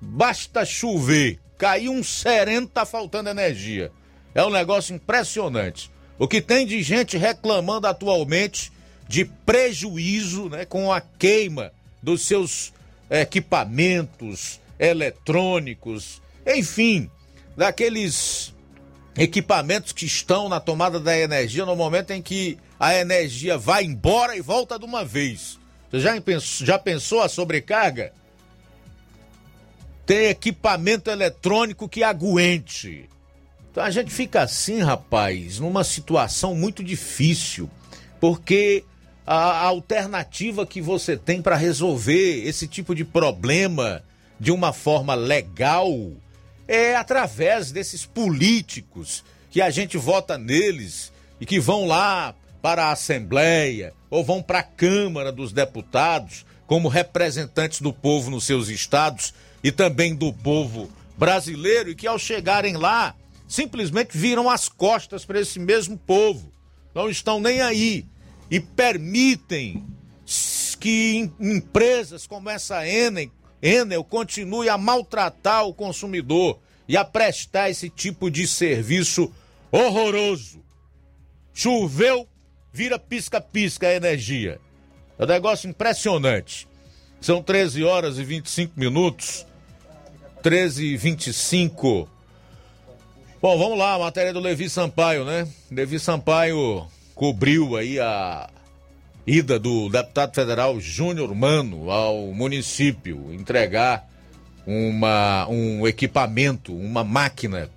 [0.00, 3.90] Basta chover, cair um sereno, tá faltando energia.
[4.34, 5.90] É um negócio impressionante.
[6.18, 8.72] O que tem de gente reclamando atualmente
[9.08, 11.72] de prejuízo né, com a queima
[12.02, 12.72] dos seus
[13.10, 17.10] equipamentos eletrônicos, enfim,
[17.56, 18.52] daqueles
[19.16, 24.36] equipamentos que estão na tomada da energia no momento em que a energia vai embora
[24.36, 25.58] e volta de uma vez.
[25.90, 28.12] Você já pensou, já pensou a sobrecarga?
[30.06, 33.08] Tem equipamento eletrônico que aguente.
[33.78, 37.70] Então a gente fica assim, rapaz, numa situação muito difícil,
[38.18, 38.82] porque
[39.24, 44.02] a alternativa que você tem para resolver esse tipo de problema
[44.40, 45.92] de uma forma legal
[46.66, 52.90] é através desses políticos que a gente vota neles e que vão lá para a
[52.90, 59.32] Assembleia ou vão para a Câmara dos Deputados como representantes do povo nos seus estados
[59.62, 63.14] e também do povo brasileiro e que ao chegarem lá
[63.48, 66.52] simplesmente viram as costas para esse mesmo povo.
[66.94, 68.06] Não estão nem aí
[68.50, 69.84] e permitem
[70.78, 73.30] que empresas como essa Enel,
[73.60, 79.32] Enel continue a maltratar o consumidor e a prestar esse tipo de serviço
[79.72, 80.62] horroroso.
[81.52, 82.28] Choveu,
[82.72, 84.60] vira pisca-pisca a energia.
[85.18, 86.68] É um negócio impressionante.
[87.20, 89.44] São 13 horas e 25 minutos.
[90.42, 92.17] 13 h 25
[93.40, 95.46] Bom, vamos lá, a matéria do Levi Sampaio, né?
[95.70, 96.84] Levi Sampaio
[97.14, 98.50] cobriu aí a
[99.24, 104.08] ida do deputado federal Júnior Mano ao município entregar
[104.66, 107.70] uma, um equipamento, uma máquina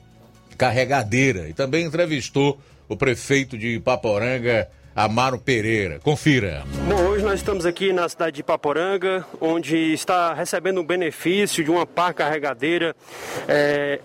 [0.57, 2.59] carregadeira e também entrevistou
[2.89, 5.99] o prefeito de Paporanga, Amaro Pereira.
[5.99, 6.63] Confira.
[6.88, 11.69] Bom, hoje nós estamos aqui na cidade de Paporanga, onde está recebendo o benefício de
[11.69, 12.95] uma pá carregadeira
[13.48, 13.99] é,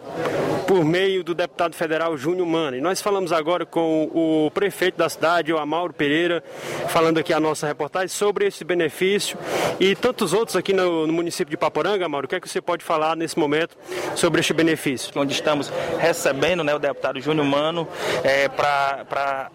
[0.66, 2.76] por meio do deputado federal Júnior Mano.
[2.76, 6.44] E nós falamos agora com o prefeito da cidade, o Amaro Pereira,
[6.88, 9.38] falando aqui a nossa reportagem sobre esse benefício
[9.80, 12.26] e tantos outros aqui no, no município de Paporanga, Amaro.
[12.26, 13.78] O que é que você pode falar nesse momento
[14.14, 15.10] sobre este benefício?
[15.16, 17.88] Onde estamos recebendo né, o deputado Júnior Mano
[18.22, 19.50] é, para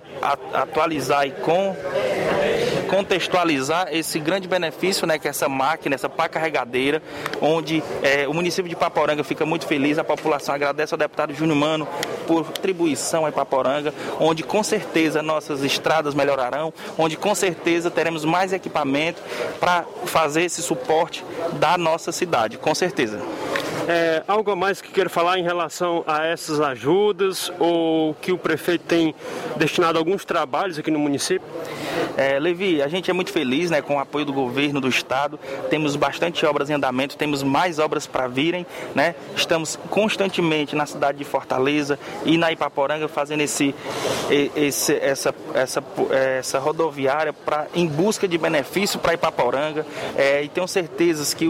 [0.53, 1.33] atualizar e
[2.89, 3.50] contextualizar
[3.91, 7.01] esse grande benefício né, que é essa máquina, essa pá carregadeira,
[7.41, 11.57] onde é, o município de Paporanga fica muito feliz, a população agradece ao deputado Júnior
[11.57, 11.87] Mano
[12.27, 18.53] por contribuição em Paporanga, onde com certeza nossas estradas melhorarão, onde com certeza teremos mais
[18.53, 19.21] equipamento
[19.59, 21.23] para fazer esse suporte
[21.53, 23.19] da nossa cidade, com certeza.
[23.87, 28.37] É, algo a mais que queira falar em relação a essas ajudas ou que o
[28.37, 29.15] prefeito tem
[29.57, 31.47] destinado alguns trabalhos aqui no município?
[32.17, 35.39] É, Levi, a gente é muito feliz né, com o apoio do governo, do estado.
[35.69, 38.65] Temos bastante obras em andamento, temos mais obras para virem.
[38.93, 39.15] Né?
[39.35, 43.73] Estamos constantemente na cidade de Fortaleza e na Ipaporanga fazendo esse,
[44.55, 49.85] esse, essa, essa, essa rodoviária pra, em busca de benefício para Ipaporanga.
[50.17, 51.45] É, e tenho certeza que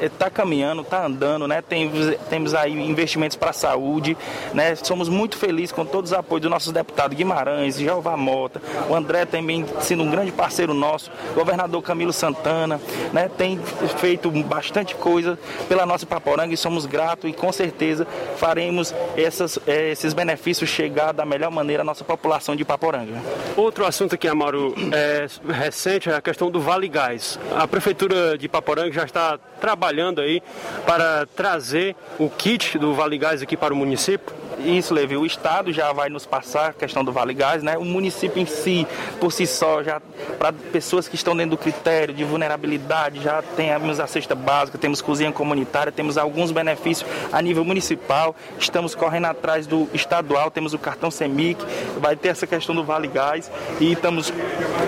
[0.00, 1.62] está caminhando, está andando, né?
[1.62, 1.90] Tem,
[2.28, 4.16] temos aí investimentos para a saúde.
[4.52, 4.74] Né?
[4.76, 9.24] Somos muito felizes com todos os apoios dos nossos deputados Guimarães, Jeová Mota, o André
[9.24, 12.80] também sendo um grande parceiro nosso, o governador Camilo Santana,
[13.12, 13.58] né, tem
[13.98, 15.38] feito bastante coisa
[15.68, 18.06] pela nossa Paporanga e somos gratos e com certeza
[18.36, 23.20] faremos essas, eh, esses benefícios chegar da melhor maneira à nossa população de Paporanga.
[23.56, 27.38] Outro assunto que, Amaro, é recente é a questão do Vale Gás.
[27.56, 30.42] A Prefeitura de Paporanga já está trabalhando aí
[30.84, 34.34] para trazer o kit do Vale Gás aqui para o município?
[34.58, 37.76] Isso, Levi, o Estado já vai nos passar a questão do Vale Gás, né?
[37.76, 38.86] O município em si,
[39.20, 40.00] por si só, já
[40.38, 45.00] para pessoas que estão dentro do critério de vulnerabilidade, já temos a cesta básica, temos
[45.00, 50.78] cozinha comunitária, temos alguns benefícios a nível municipal, estamos correndo atrás do estadual, temos o
[50.78, 51.64] cartão CEMIC,
[51.98, 53.50] vai ter essa questão do Vale Gás
[53.80, 54.32] e estamos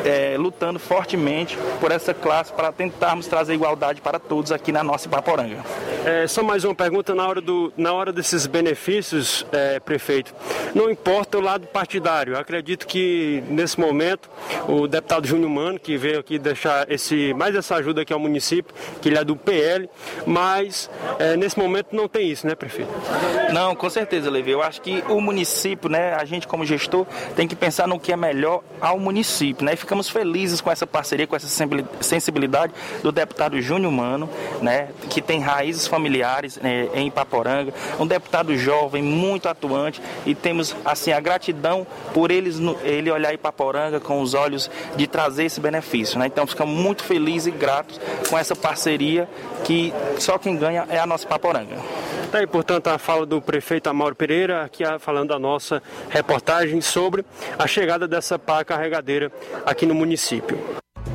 [0.05, 5.07] é, lutando fortemente por essa classe para tentarmos trazer igualdade para todos aqui na nossa
[5.07, 5.65] Ipaporanga.
[6.05, 10.35] É, só mais uma pergunta na hora, do, na hora desses benefícios, é, prefeito.
[10.75, 12.39] Não importa o lado partidário.
[12.39, 14.31] Acredito que nesse momento
[14.69, 18.75] o deputado Júnior Mano, que veio aqui deixar esse, mais essa ajuda aqui ao município,
[19.01, 19.89] que ele é do PL,
[20.27, 22.91] mas é, nesse momento não tem isso, né, prefeito?
[23.51, 24.51] Não, com certeza, Levi.
[24.51, 28.13] Eu acho que o município, né, a gente como gestor, tem que pensar no que
[28.13, 29.73] é melhor ao município, né?
[29.73, 31.49] E ficamos felizes com essa parceria, com essa
[32.01, 34.29] sensibilidade do deputado Júnior Mano,
[34.61, 40.77] né, que tem raízes familiares né, em Ipaporanga, um deputado jovem, muito atuante, e temos
[40.85, 44.58] assim a gratidão por eles, ele olhar Ipaporanga com os olhos
[44.97, 46.19] de trazer esse benefício.
[46.19, 46.27] Né?
[46.27, 49.29] Então ficamos muito felizes e gratos com essa parceria
[49.65, 51.77] que só quem ganha é a nossa Ipaporanga.
[52.31, 57.25] Tá aí, portanto, a fala do prefeito Amaro Pereira, aqui falando da nossa reportagem sobre
[57.59, 59.33] a chegada dessa pá carregadeira
[59.65, 60.59] aqui no município.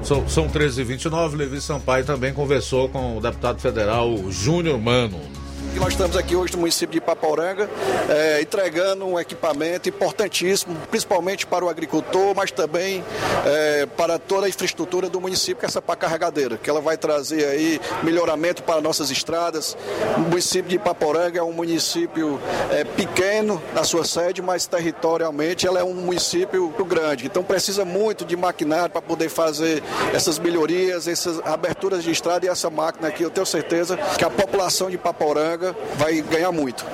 [0.02, 5.43] São, são 13h29, Levi Sampaio também conversou com o deputado federal Júnior Mano.
[5.75, 7.67] E nós estamos aqui hoje no município de Paporanga,
[8.07, 13.03] é, entregando um equipamento importantíssimo, principalmente para o agricultor, mas também
[13.43, 16.95] é, para toda a infraestrutura do município, que é essa pá carregadeira, que ela vai
[16.95, 19.75] trazer aí melhoramento para nossas estradas.
[20.15, 22.39] O município de Paporanga é um município
[22.71, 27.25] é, pequeno na sua sede, mas territorialmente ela é um município grande.
[27.25, 29.81] Então precisa muito de maquinário para poder fazer
[30.13, 34.29] essas melhorias, essas aberturas de estrada e essa máquina aqui, eu tenho certeza que a
[34.29, 35.62] população de Paporanga
[35.95, 36.85] vai ganhar muito.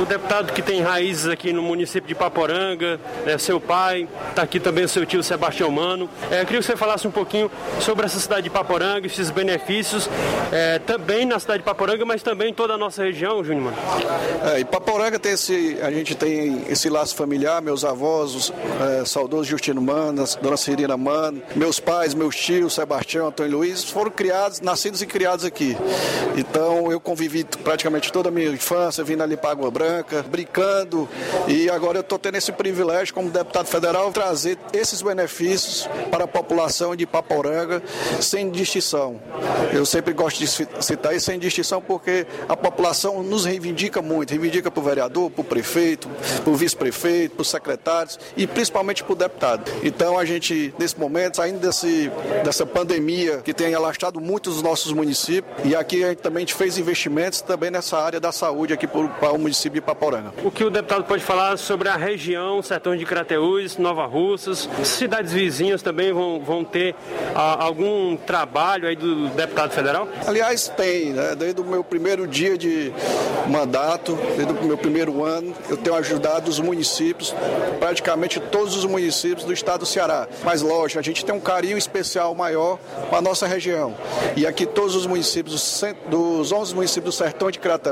[0.00, 4.60] O deputado que tem raízes aqui no município de Paporanga, é seu pai, está aqui
[4.60, 6.08] também o seu tio Sebastião Mano.
[6.30, 7.50] É, eu queria que você falasse um pouquinho
[7.80, 10.08] sobre essa cidade de Paporanga, esses benefícios,
[10.52, 13.76] é, também na cidade de Paporanga, mas também em toda a nossa região, Júnior Mano.
[14.52, 18.52] É, em Paporanga tem esse, a gente tem esse laço familiar, meus avós, os,
[19.00, 24.10] é, saudoso Justino Mano, Dona Cirina Mano, meus pais, meus tios, Sebastião, Antônio Luiz, foram
[24.10, 25.76] criados, nascidos e criados aqui.
[26.36, 31.08] Então eu convivi praticamente praticamente toda a minha infância vindo ali para Água Branca, brincando,
[31.48, 36.28] e agora eu estou tendo esse privilégio como deputado federal trazer esses benefícios para a
[36.28, 37.82] população de Paporanga
[38.20, 39.20] sem distinção.
[39.72, 44.70] Eu sempre gosto de citar isso sem distinção porque a população nos reivindica muito, reivindica
[44.70, 46.08] para o vereador, para o prefeito,
[46.42, 49.70] para o vice-prefeito, para os secretários e principalmente para o deputado.
[49.82, 52.10] Então a gente, nesse momento, saindo desse,
[52.44, 56.78] dessa pandemia que tem alastrado muitos dos nossos municípios, e aqui a gente também fez
[56.78, 60.32] investimentos também nessa área da saúde aqui para o município de Paporanga.
[60.42, 65.32] O que o deputado pode falar sobre a região, sertão de Crateús, Nova Russas, cidades
[65.32, 66.94] vizinhas também vão, vão ter
[67.34, 70.08] ah, algum trabalho aí do deputado federal?
[70.26, 71.34] Aliás, tem, né?
[71.34, 72.92] Desde o meu primeiro dia de
[73.48, 77.34] mandato, desde o meu primeiro ano, eu tenho ajudado os municípios,
[77.78, 80.26] praticamente todos os municípios do estado do Ceará.
[80.42, 83.94] Mas lógico, a gente tem um carinho especial maior com a nossa região.
[84.36, 87.83] E aqui todos os municípios, dos 11 municípios do sertão de Crateús,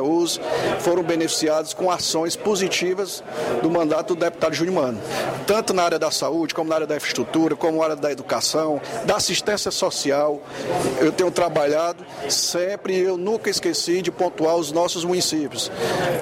[0.81, 3.23] foram beneficiados com ações positivas
[3.63, 5.01] do mandato do deputado Júnior Mano.
[5.47, 8.81] Tanto na área da saúde, como na área da infraestrutura, como na área da educação,
[9.05, 10.41] da assistência social.
[11.01, 15.71] Eu tenho trabalhado sempre, eu nunca esqueci de pontuar os nossos municípios.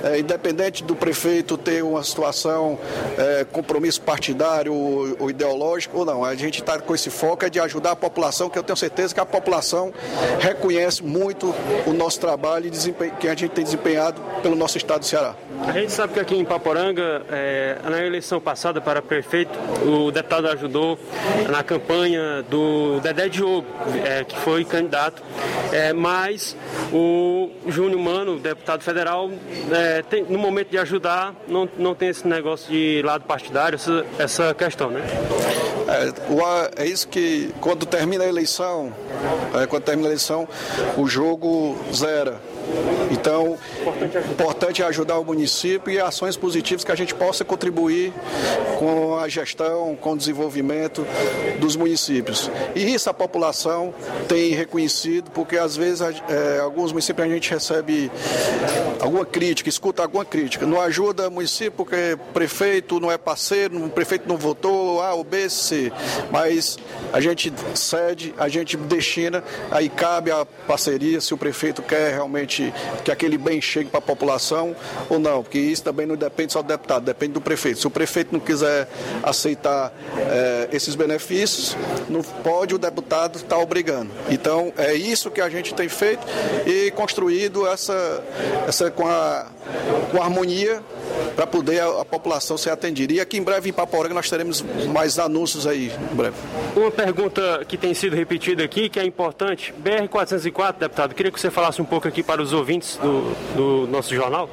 [0.03, 2.79] É, independente do prefeito ter uma situação,
[3.19, 7.61] é, compromisso partidário ou, ideológico ou não, a gente está com esse foco é de
[7.61, 9.93] ajudar a população, que eu tenho certeza que a população
[10.39, 11.55] reconhece muito
[11.87, 15.35] o nosso trabalho e que a gente tem desempenhado pelo nosso estado do Ceará.
[15.67, 20.49] A gente sabe que aqui em Paporanga, é, na eleição passada para prefeito, o deputado
[20.49, 20.99] ajudou
[21.49, 23.67] na campanha do Dedé Diogo,
[24.05, 25.23] é, que foi candidato,
[25.73, 26.57] é, mas
[26.93, 29.31] o Júnior Mano, deputado federal,
[30.09, 34.55] tem, no momento de ajudar, não, não tem esse negócio de lado partidário, essa, essa
[34.55, 35.03] questão, né?
[35.91, 38.93] É, é, isso que, quando termina a eleição,
[39.61, 40.49] é, quando termina a eleição,
[40.97, 42.41] o jogo zera.
[43.11, 43.50] Então,
[44.31, 48.13] importante é ajudar o município e ações positivas que a gente possa contribuir
[48.79, 51.07] com a gestão, com o desenvolvimento
[51.59, 52.51] dos municípios.
[52.75, 53.95] E isso a população
[54.29, 58.11] tem reconhecido, porque às vezes é, alguns municípios a gente recebe
[59.01, 60.67] alguma crítica, escuta alguma crítica.
[60.67, 65.25] Não ajuda o município porque prefeito não é parceiro, o prefeito não votou, A ou
[65.25, 65.93] B, C.
[66.31, 66.79] Mas
[67.13, 72.73] a gente cede, a gente destina, aí cabe a parceria se o prefeito quer realmente
[73.05, 74.75] que aquele bem chegue para a população
[75.09, 77.81] ou não, porque isso também não depende só do deputado, depende do prefeito.
[77.81, 78.89] Se o prefeito não quiser
[79.23, 81.77] aceitar é, esses benefícios,
[82.09, 84.11] não pode o deputado estar tá obrigando.
[84.29, 86.27] Então é isso que a gente tem feito
[86.67, 88.23] e construído essa,
[88.67, 89.47] essa com, a,
[90.11, 90.83] com a harmonia
[91.35, 93.13] para poder a, a, população ser atendida.
[93.13, 94.63] E aqui em breve em Paporanga nós teremos
[94.93, 96.37] mais anúncios aí em breve.
[96.77, 101.51] Uma pergunta que tem sido repetida aqui, que é importante, BR-404, deputado, queria que você
[101.51, 103.20] falasse um pouco aqui para os ouvintes do,
[103.55, 104.49] do nosso jornal.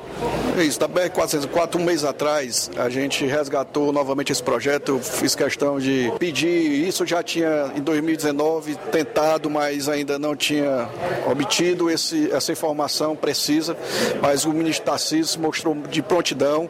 [0.57, 5.79] É isso, da BR-404, um mês atrás, a gente resgatou novamente esse projeto, fiz questão
[5.79, 10.89] de pedir, isso já tinha em 2019 tentado, mas ainda não tinha
[11.29, 13.77] obtido esse, essa informação precisa,
[14.21, 16.69] mas o ministro Tarcísio mostrou de prontidão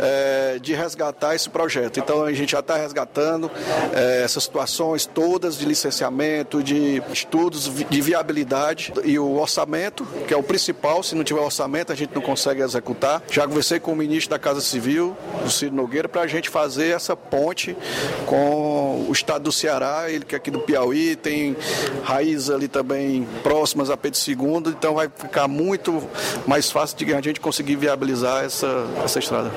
[0.00, 2.00] é, de resgatar esse projeto.
[2.00, 3.50] Então a gente já está resgatando
[3.94, 10.36] é, essas situações todas de licenciamento, de estudos de viabilidade e o orçamento, que é
[10.36, 11.02] o principal.
[11.02, 13.22] Se não tiver orçamento, a gente não consegue executar.
[13.30, 16.88] Já conversei com o ministro da Casa Civil, o Ciro Nogueira, para a gente fazer
[16.88, 17.76] essa ponte
[18.26, 21.56] com o estado do Ceará, ele que é aqui do Piauí, tem
[22.02, 26.02] raízes ali também próximas a Pedro II, então vai ficar muito
[26.46, 29.50] mais fácil de a gente conseguir viabilizar essa, essa estrada.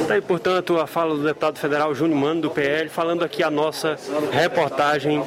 [0.00, 3.50] Está aí, portanto, a fala do deputado federal Júnior Mano, do PL, falando aqui a
[3.50, 3.96] nossa
[4.30, 5.22] reportagem.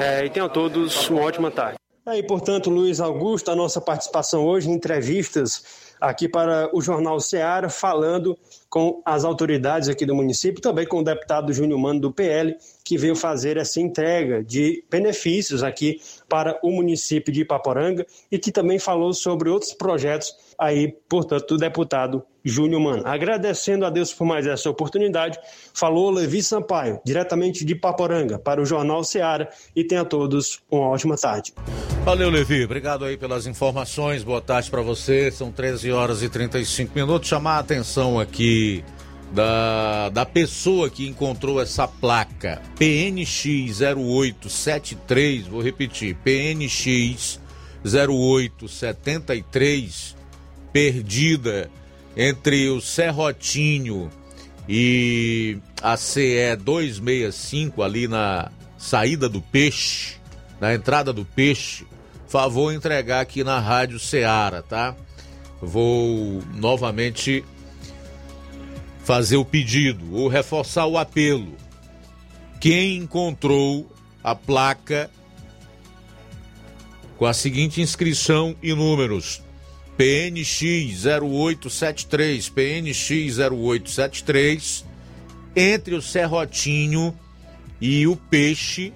[0.00, 1.78] É, e tenham todos uma ótima tarde.
[2.08, 5.62] Aí, portanto, Luiz Augusto, a nossa participação hoje em entrevistas
[6.00, 8.34] aqui para o Jornal Ceará, falando
[8.70, 12.96] com as autoridades aqui do município, também com o deputado Júnior Mano do PL, que
[12.96, 18.78] veio fazer essa entrega de benefícios aqui para o município de Ipaporanga e que também
[18.78, 23.02] falou sobre outros projetos aí, portanto, do deputado Júnior Mano.
[23.06, 25.38] Agradecendo a Deus por mais essa oportunidade,
[25.72, 31.16] falou Levi Sampaio, diretamente de Paporanga, para o Jornal Seara, e tenha todos uma ótima
[31.16, 31.52] tarde.
[32.04, 32.64] Valeu, Levi.
[32.64, 34.24] Obrigado aí pelas informações.
[34.24, 35.30] Boa tarde para você.
[35.30, 37.28] São 13 horas e 35 minutos.
[37.28, 38.82] Chamar a atenção aqui
[39.32, 47.38] da, da pessoa que encontrou essa placa PNX 0873, vou repetir, PNX
[47.84, 50.16] 0873,
[50.72, 51.70] perdida
[52.16, 54.10] entre o Serrotinho
[54.68, 60.16] e a CE 265 ali na saída do peixe,
[60.60, 61.86] na entrada do peixe,
[62.26, 64.94] favor entregar aqui na Rádio Ceará, tá?
[65.60, 67.44] vou novamente
[69.04, 71.54] fazer o pedido ou reforçar o apelo.
[72.60, 73.90] Quem encontrou
[74.22, 75.10] a placa
[77.16, 79.42] com a seguinte inscrição e números:
[79.98, 84.84] PNX 0873, PNX 0873,
[85.56, 87.12] entre o Serrotinho
[87.80, 88.92] e o Peixe,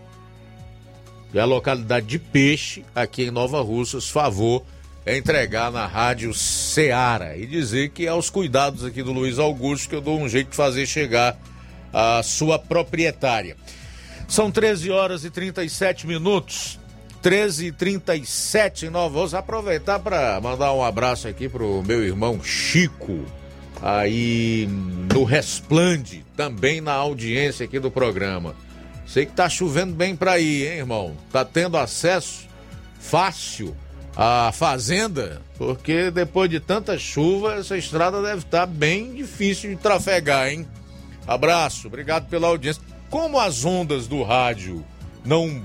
[1.35, 4.65] é a localidade de Peixe, aqui em Nova Russas, favor
[5.05, 9.89] é entregar na rádio Seara e dizer que é aos cuidados aqui do Luiz Augusto
[9.89, 11.37] que eu dou um jeito de fazer chegar
[11.93, 13.57] a sua proprietária.
[14.29, 16.79] São 13 horas e 37 minutos.
[17.23, 22.43] 13 e 37 em Nova Vamos aproveitar para mandar um abraço aqui pro meu irmão
[22.43, 23.25] Chico,
[23.81, 24.69] aí
[25.15, 28.57] no Resplande, também na audiência aqui do programa.
[29.07, 31.17] Sei que tá chovendo bem para aí, hein, irmão?
[31.31, 32.49] Tá tendo acesso
[32.99, 33.77] fácil
[34.17, 39.77] à fazenda, porque depois de tanta chuva, essa estrada deve estar tá bem difícil de
[39.77, 40.67] trafegar, hein?
[41.25, 42.83] Abraço, obrigado pela audiência.
[43.09, 44.85] Como as ondas do rádio
[45.25, 45.63] não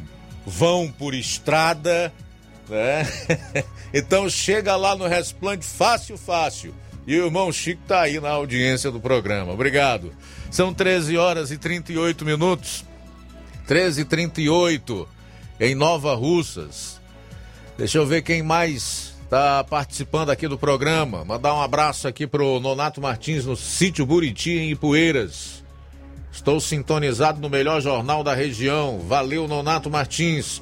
[0.49, 2.13] vão por estrada,
[2.69, 3.05] né?
[3.93, 6.73] então chega lá no Resplante fácil, fácil.
[7.05, 9.51] E o irmão Chico tá aí na audiência do programa.
[9.51, 10.13] Obrigado.
[10.49, 12.85] São 13 horas e 38 minutos.
[13.67, 15.07] 13 e 38
[15.59, 17.01] em Nova Russas.
[17.77, 21.25] Deixa eu ver quem mais está participando aqui do programa.
[21.25, 25.56] Mandar um abraço aqui pro Nonato Martins no sítio Buriti, em Ipueiras.
[26.31, 28.99] Estou sintonizado no melhor jornal da região.
[28.99, 30.61] Valeu, Nonato Martins.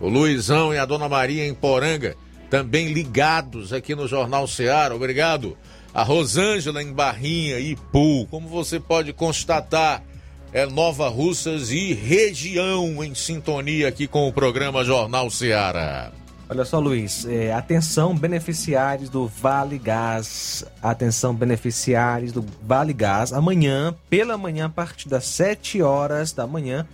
[0.00, 2.16] O Luizão e a Dona Maria em Poranga,
[2.50, 4.94] também ligados aqui no Jornal Seara.
[4.94, 5.56] Obrigado.
[5.94, 8.26] A Rosângela em Barrinha, Ipu.
[8.26, 10.02] Como você pode constatar,
[10.52, 16.21] é Nova Russas e região em sintonia aqui com o programa Jornal Seara.
[16.52, 20.62] Olha só, Luiz, é, atenção beneficiários do Vale Gás.
[20.82, 23.32] Atenção beneficiários do Vale Gás.
[23.32, 26.86] Amanhã, pela manhã, a partir das 7 horas da manhã,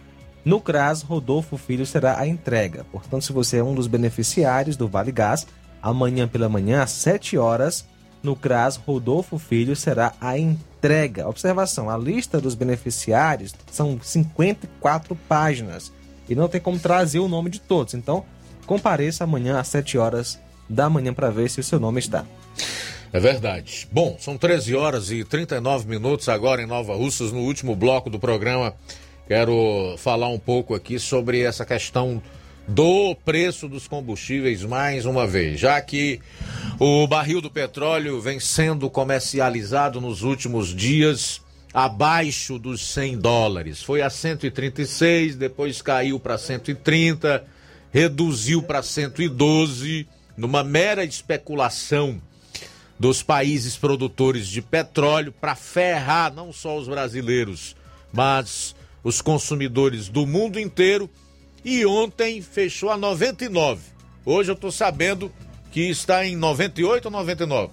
[0.45, 2.87] no CRAS Rodolfo Filho será a entrega.
[2.93, 5.45] Portanto, se você é um dos beneficiários do Vale Gás,
[5.83, 7.85] amanhã pela manhã, às 7 horas,
[8.23, 11.29] no CRAS Rodolfo Filho será a entrega.
[11.29, 15.93] Observação: a lista dos beneficiários são 54 páginas
[16.29, 17.95] e não tem como trazer o nome de todos.
[17.95, 18.25] Então,
[18.69, 20.39] compareça amanhã às 7 horas
[20.69, 22.25] da manhã para ver se o seu nome está.
[23.11, 23.89] É verdade.
[23.91, 28.19] Bom, são 13 horas e 39 minutos agora em Nova Russas, no último bloco do
[28.19, 28.75] programa.
[29.27, 32.23] Quero falar um pouco aqui sobre essa questão
[32.67, 36.21] do preço dos combustíveis mais uma vez, já que
[36.79, 41.41] o barril do petróleo vem sendo comercializado nos últimos dias
[41.73, 43.83] abaixo dos 100 dólares.
[43.83, 47.57] Foi a 136, depois caiu para 130
[47.93, 50.07] reduziu para 112,
[50.37, 52.21] numa mera especulação
[52.99, 57.77] dos países produtores de petróleo para ferrar não só os brasileiros,
[58.13, 58.75] mas
[59.05, 61.09] os consumidores do mundo inteiro.
[61.65, 63.83] E ontem fechou a 99.
[64.25, 65.33] Hoje eu estou sabendo
[65.71, 67.73] que está em 98 ou 99.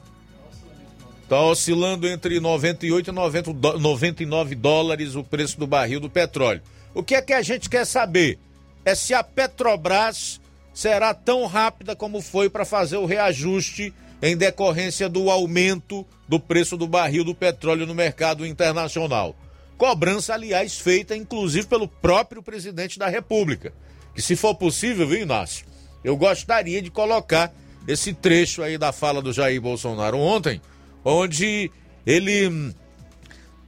[1.24, 6.62] Está oscilando entre 98 e 90, 99 dólares o preço do barril do petróleo.
[6.94, 8.38] O que é que a gente quer saber?
[8.86, 10.40] É se a Petrobras
[10.74, 16.78] será tão rápida como foi para fazer o reajuste em decorrência do aumento do preço
[16.78, 19.36] do barril do petróleo no mercado internacional.
[19.78, 23.74] Cobrança, aliás, feita inclusive pelo próprio presidente da República.
[24.14, 25.66] Que, se for possível, viu, Inácio?
[26.04, 27.54] Eu gostaria de colocar
[27.88, 30.62] esse trecho aí da fala do Jair Bolsonaro ontem,
[31.04, 31.72] onde
[32.06, 32.74] ele hum,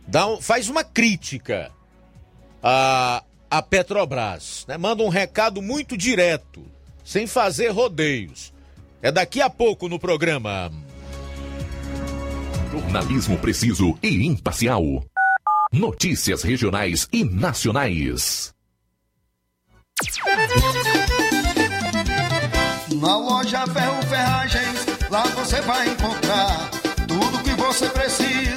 [0.08, 1.72] dá, faz uma crítica
[2.64, 4.66] a, a Petrobras.
[4.68, 4.78] Né?
[4.78, 6.66] Manda um recado muito direto,
[7.04, 8.54] sem fazer rodeios.
[9.02, 10.72] É daqui a pouco no programa.
[12.72, 15.04] Jornalismo preciso e imparcial.
[15.72, 18.54] Notícias regionais e nacionais.
[23.02, 26.70] Na loja Ferro Ferragens, lá você vai encontrar
[27.08, 28.57] tudo que você precisa.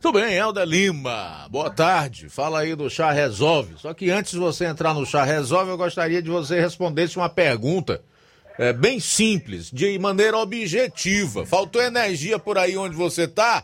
[0.00, 1.46] Tudo bem, Helder Lima.
[1.50, 2.30] Boa tarde.
[2.30, 3.74] Fala aí do Chá Resolve.
[3.76, 7.28] Só que antes de você entrar no Chá Resolve, eu gostaria de você respondesse uma
[7.28, 8.02] pergunta
[8.58, 11.44] é, bem simples, de maneira objetiva.
[11.44, 13.62] Faltou energia por aí onde você tá?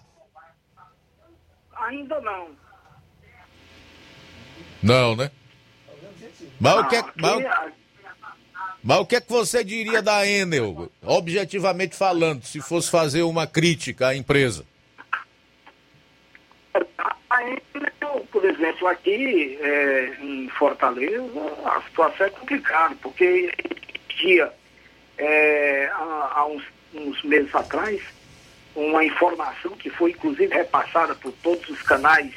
[1.75, 2.49] Ainda não.
[4.83, 5.31] Não, né?
[6.61, 7.05] Mas o que é.
[7.17, 7.47] Mas,
[8.85, 13.47] Mas o que é que você diria da Enel, objetivamente falando, se fosse fazer uma
[13.47, 14.67] crítica à empresa?
[17.31, 21.23] A Enel, por exemplo, aqui é, em Fortaleza,
[21.65, 23.53] a situação é complicada, porque
[24.09, 24.53] existia
[25.19, 26.63] é, há, há uns,
[26.95, 28.01] uns meses atrás
[28.75, 32.33] uma informação que foi inclusive repassada por todos os canais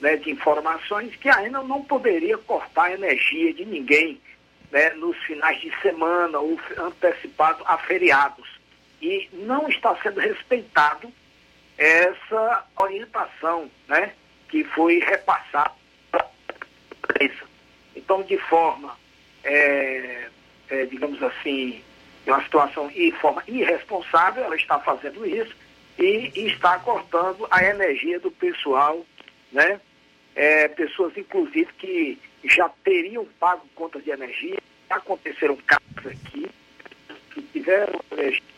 [0.00, 4.20] né, de informações que a Enel não poderia cortar a energia de ninguém
[4.70, 8.48] né, nos finais de semana ou antecipado a feriados.
[9.00, 11.10] E não está sendo respeitado
[11.80, 14.12] essa orientação né,
[14.50, 15.72] que foi repassada.
[17.96, 18.96] Então, de forma,
[19.42, 20.28] é,
[20.68, 21.82] é, digamos assim,
[22.26, 25.56] uma situação de forma irresponsável, ela está fazendo isso
[25.98, 29.04] e, e está cortando a energia do pessoal,
[29.50, 29.80] né?
[30.34, 34.58] É, pessoas, inclusive, que já teriam pago contas de energia,
[34.88, 36.48] aconteceram casos aqui,
[37.32, 38.00] que tiveram,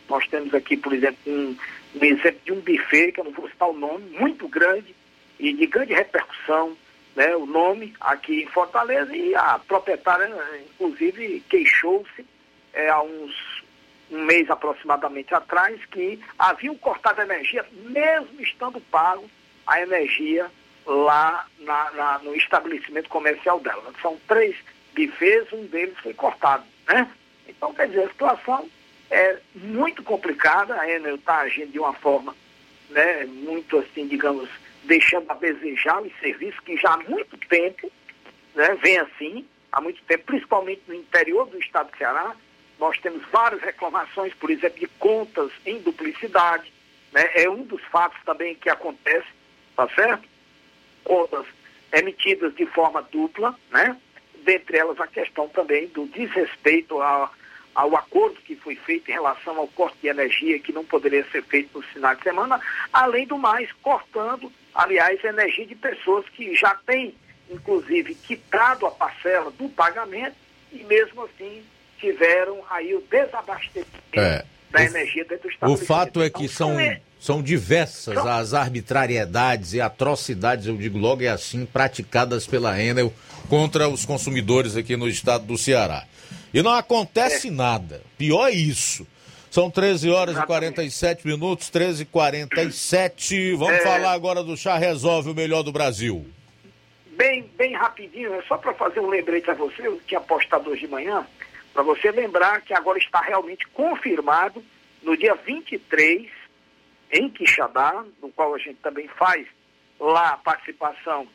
[0.09, 1.57] nós temos aqui, por exemplo, um,
[1.95, 4.95] um exemplo de um buffet, que eu não vou citar o nome, muito grande
[5.39, 6.77] e de grande repercussão,
[7.15, 10.31] né, o nome aqui em Fortaleza, e a proprietária,
[10.75, 12.25] inclusive, queixou-se
[12.73, 13.63] é, há uns
[14.11, 19.29] um mês aproximadamente atrás, que haviam cortado a energia, mesmo estando pago
[19.67, 20.51] a energia
[20.85, 23.91] lá na, na, no estabelecimento comercial dela.
[24.03, 24.55] São três
[24.93, 26.65] bifes, um deles foi cortado.
[26.87, 27.09] Né?
[27.49, 28.69] Então, quer dizer, a situação
[29.13, 32.35] é muito complicada, a Enel está agindo de uma forma
[32.89, 34.49] né, muito assim, digamos,
[34.85, 37.93] deixando a desejar os serviços que já há muito tempo
[38.55, 42.35] né, vem assim, há muito tempo, principalmente no interior do estado do Ceará,
[42.79, 46.73] nós temos várias reclamações, por exemplo, de contas em duplicidade,
[47.13, 47.31] né?
[47.35, 49.29] é um dos fatos também que acontece,
[49.77, 50.27] tá certo?
[51.05, 51.47] Contas
[51.93, 53.97] emitidas de forma dupla, né?
[54.43, 57.33] dentre elas a questão também do desrespeito ao,
[57.75, 61.43] ao acordo que foi feito em relação ao corte de energia que não poderia ser
[61.45, 62.61] feito no final de semana,
[62.93, 67.15] além do mais, cortando, aliás, energia de pessoas que já têm,
[67.51, 70.37] inclusive, quitado a parcela do pagamento
[70.71, 71.63] e mesmo assim
[71.99, 74.45] tiveram aí o desabastecimento é.
[74.71, 75.73] da o, energia dentro do Estado.
[75.73, 77.01] O fato é que então, são, é...
[77.21, 83.13] são diversas então, as arbitrariedades e atrocidades, eu digo logo, é assim, praticadas pela Enel
[83.49, 86.05] contra os consumidores aqui no estado do Ceará.
[86.53, 87.51] E não acontece é.
[87.51, 88.03] nada.
[88.19, 89.07] Pior é isso.
[89.51, 90.45] São 13 horas Exatamente.
[90.45, 93.55] e 47 minutos, 13 e 47.
[93.55, 93.81] Vamos é...
[93.81, 96.27] falar agora do Chá Resolve o Melhor do Brasil.
[97.11, 100.81] Bem, bem rapidinho, é só para fazer um lembrete a você, eu tinha postado hoje
[100.81, 101.27] de manhã,
[101.75, 104.65] para você lembrar que agora está realmente confirmado
[105.03, 106.29] no dia 23,
[107.13, 109.47] em Quixadá, no qual a gente também faz
[110.01, 111.29] lá a participação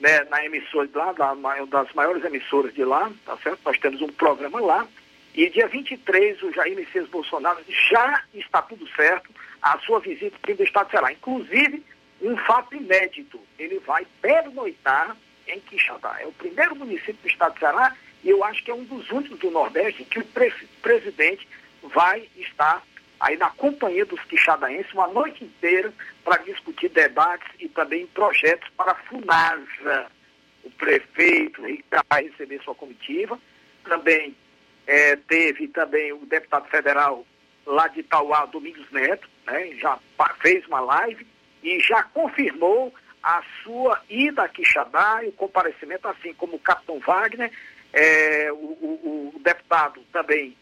[0.00, 1.34] né, na emissora de lá, da,
[1.66, 3.60] das maiores emissoras de lá, tá certo?
[3.64, 4.86] Nós temos um programa lá.
[5.34, 9.30] E dia 23, o Jair Messias Bolsonaro já está tudo certo,
[9.62, 11.12] a sua visita aqui do Estado será.
[11.12, 11.84] Inclusive,
[12.20, 13.40] um fato inédito.
[13.58, 15.16] Ele vai pernoitar
[15.46, 16.16] em Quixadá.
[16.20, 19.10] É o primeiro município do Estado do Ceará e eu acho que é um dos
[19.10, 20.52] únicos do Nordeste que o pre
[20.82, 21.46] presidente
[21.82, 22.82] vai estar
[23.20, 25.92] aí na companhia dos quixadaenses uma noite inteira
[26.24, 30.06] para discutir debates e também projetos para a FUNASA.
[30.64, 31.62] O prefeito
[32.08, 33.38] vai receber sua comitiva.
[33.84, 34.34] Também
[34.86, 37.26] é, teve também o deputado federal
[37.66, 39.98] lá de Itauá, Domingos Neto, né, já
[40.40, 41.26] fez uma live
[41.62, 42.92] e já confirmou
[43.22, 47.52] a sua ida a Quixadá e o comparecimento, assim como o capitão Wagner,
[47.92, 50.56] é, o, o, o deputado também,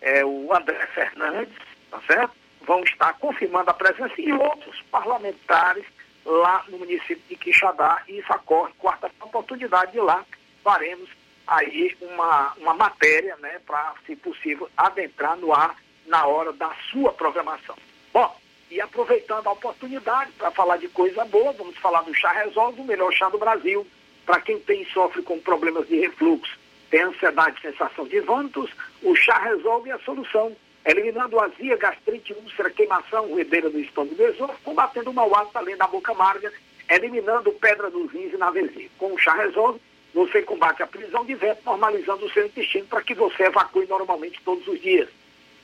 [0.00, 2.32] é, o André Fernandes, tá certo?
[2.66, 5.84] Vão estar confirmando a presença e outros parlamentares
[6.24, 10.24] lá no município de Quixadá e isso ocorre quarta oportunidade de lá
[10.62, 11.08] faremos
[11.46, 17.12] aí uma, uma matéria, né, para, se possível, adentrar no ar na hora da sua
[17.12, 17.76] programação.
[18.12, 18.34] Bom,
[18.70, 22.84] e aproveitando a oportunidade para falar de coisa boa, vamos falar do chá Resolve, o
[22.84, 23.86] melhor chá do Brasil,
[24.24, 26.58] para quem tem sofre com problemas de refluxo,
[26.90, 28.70] tem ansiedade, sensação de vômitos,
[29.02, 34.58] o chá resolve a solução eliminando azia, gastrite, úlcera, queimação, ruedeira do estômago do esôfago,
[34.64, 36.52] combatendo o mau hálito além da boca amarga,
[36.88, 38.88] eliminando pedra dos rins e na vesícula.
[38.98, 39.80] Com o chá resolve,
[40.12, 44.40] você combate a prisão de vento, normalizando o seu intestino para que você evacue normalmente
[44.44, 45.08] todos os dias.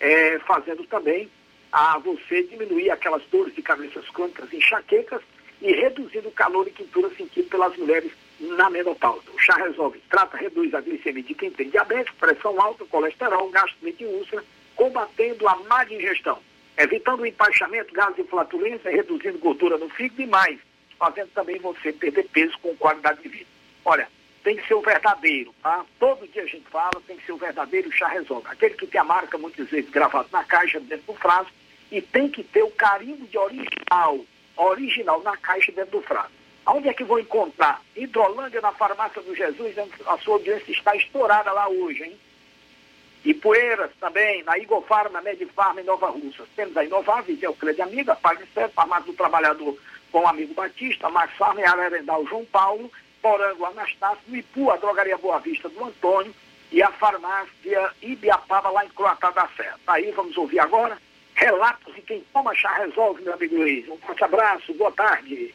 [0.00, 1.28] É, fazendo também
[1.72, 5.20] a você diminuir aquelas dores de cabeças crônicas, enxaquecas
[5.60, 9.24] e reduzindo o calor e quintura sentido pelas mulheres na menopausa.
[9.34, 14.04] O chá resolve, trata, reduz a glicemia de quem tem diabetes, pressão alta, colesterol, gastrite
[14.04, 14.44] e úlcera,
[14.78, 16.38] combatendo a má digestão,
[16.76, 20.60] evitando o empaixamento, gases e flatulência, reduzindo gordura no fígado e mais,
[20.96, 23.50] fazendo também você perder peso com qualidade de vida.
[23.84, 24.08] Olha,
[24.44, 25.84] tem que ser o verdadeiro, tá?
[25.98, 28.46] Todo dia a gente fala, tem que ser o verdadeiro chá resolve.
[28.48, 31.52] Aquele que tem a marca, muitas vezes, gravado na caixa, dentro do frasco,
[31.90, 34.24] e tem que ter o carimbo de original,
[34.56, 36.32] original na caixa dentro do frasco.
[36.64, 37.82] Aonde é que vou encontrar?
[37.96, 39.74] Hidrolândia, na farmácia do Jesus,
[40.06, 42.18] a sua audiência está estourada lá hoje, hein?
[43.34, 46.44] Poeiras também, na Igor Farma, Medifarma em Nova Rússia.
[46.56, 49.78] Temos a Inovar, Viseu Crede Amiga, Pague Certo, Farmácia do Trabalhador
[50.10, 52.90] com o amigo Batista, Max Farma e Ararendal João Paulo,
[53.20, 56.34] Porango Anastácio, Ipu, a Drogaria Boa Vista do Antônio
[56.70, 59.78] e a farmácia Ibiapaba lá em Croatá da Serra.
[59.84, 60.98] Tá aí, vamos ouvir agora
[61.34, 63.88] relatos de quem toma chá resolve, meu amigo Luiz.
[63.88, 65.54] Um forte abraço, boa tarde.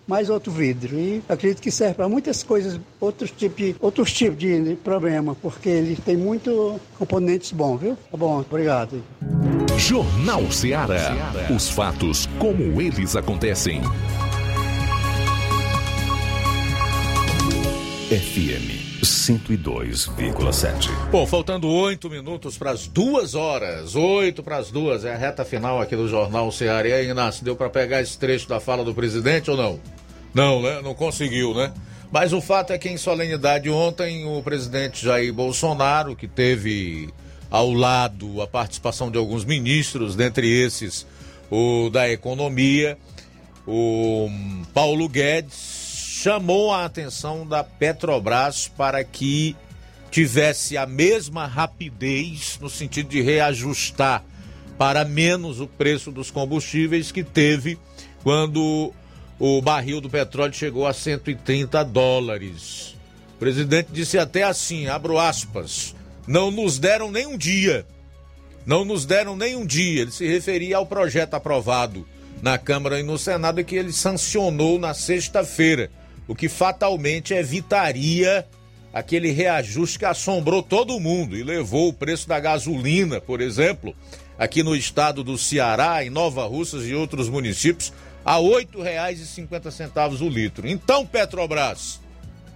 [0.11, 0.99] mais outro vidro.
[0.99, 5.95] E acredito que serve para muitas coisas, outros tipos, outros tipos de problema, porque ele
[5.95, 7.97] tem muito componentes bons, viu?
[8.11, 9.01] Tá bom, obrigado.
[9.77, 11.15] Jornal Ceará.
[11.55, 13.81] Os fatos como eles acontecem.
[18.09, 20.89] FM 102,7.
[21.09, 23.95] Bom, faltando oito minutos para as duas horas.
[23.95, 25.05] Oito para as duas.
[25.05, 26.87] É a reta final aqui do Jornal Ceará.
[26.87, 29.79] E aí, Inácio, deu para pegar esse trecho da fala do presidente ou não?
[30.33, 30.81] Não, né?
[30.81, 31.73] Não conseguiu, né?
[32.11, 37.09] Mas o fato é que em solenidade ontem o presidente Jair Bolsonaro, que teve
[37.49, 41.05] ao lado a participação de alguns ministros, dentre esses
[41.49, 42.97] o da economia,
[43.67, 44.29] o
[44.73, 45.81] Paulo Guedes,
[46.21, 49.55] chamou a atenção da Petrobras para que
[50.09, 54.23] tivesse a mesma rapidez no sentido de reajustar
[54.77, 57.77] para menos o preço dos combustíveis que teve
[58.23, 58.93] quando
[59.43, 62.95] o barril do petróleo chegou a 130 dólares.
[63.33, 65.95] O presidente disse até assim, abro aspas,
[66.27, 67.83] não nos deram nem um dia.
[68.67, 70.03] Não nos deram nem um dia.
[70.03, 72.07] Ele se referia ao projeto aprovado
[72.39, 75.89] na Câmara e no Senado que ele sancionou na sexta-feira,
[76.27, 78.45] o que fatalmente evitaria
[78.93, 83.95] aquele reajuste que assombrou todo mundo e levou o preço da gasolina, por exemplo,
[84.37, 87.91] aqui no estado do Ceará, em Nova Russas e outros municípios,
[88.25, 90.67] a R$ 8,50 o litro.
[90.67, 91.99] Então, Petrobras,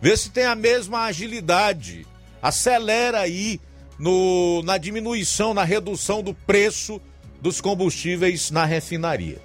[0.02, 2.06] vê se tem a mesma agilidade.
[2.42, 3.60] Acelera aí
[3.98, 7.02] no, na diminuição, na redução do preço
[7.42, 9.42] dos combustíveis na refinaria.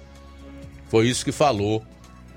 [0.89, 1.83] Foi isso que falou,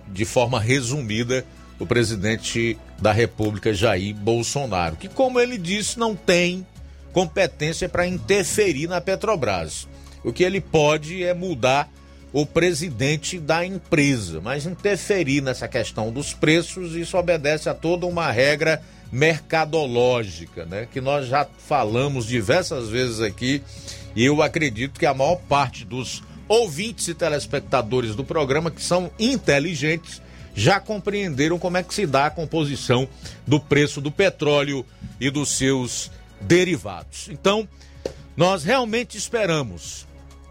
[0.08, 1.44] de forma resumida,
[1.78, 6.66] o presidente da República, Jair Bolsonaro, que, como ele disse, não tem
[7.12, 9.88] competência para interferir na Petrobras.
[10.22, 11.90] O que ele pode é mudar
[12.34, 18.28] o presidente da empresa, mas interferir nessa questão dos preços, isso obedece a toda uma
[18.28, 18.82] regra
[19.12, 20.88] mercadológica, né?
[20.92, 23.62] Que nós já falamos diversas vezes aqui
[24.16, 29.12] e eu acredito que a maior parte dos ouvintes e telespectadores do programa que são
[29.16, 30.20] inteligentes
[30.56, 33.08] já compreenderam como é que se dá a composição
[33.46, 34.84] do preço do petróleo
[35.20, 37.28] e dos seus derivados.
[37.30, 37.68] Então,
[38.36, 40.04] nós realmente esperamos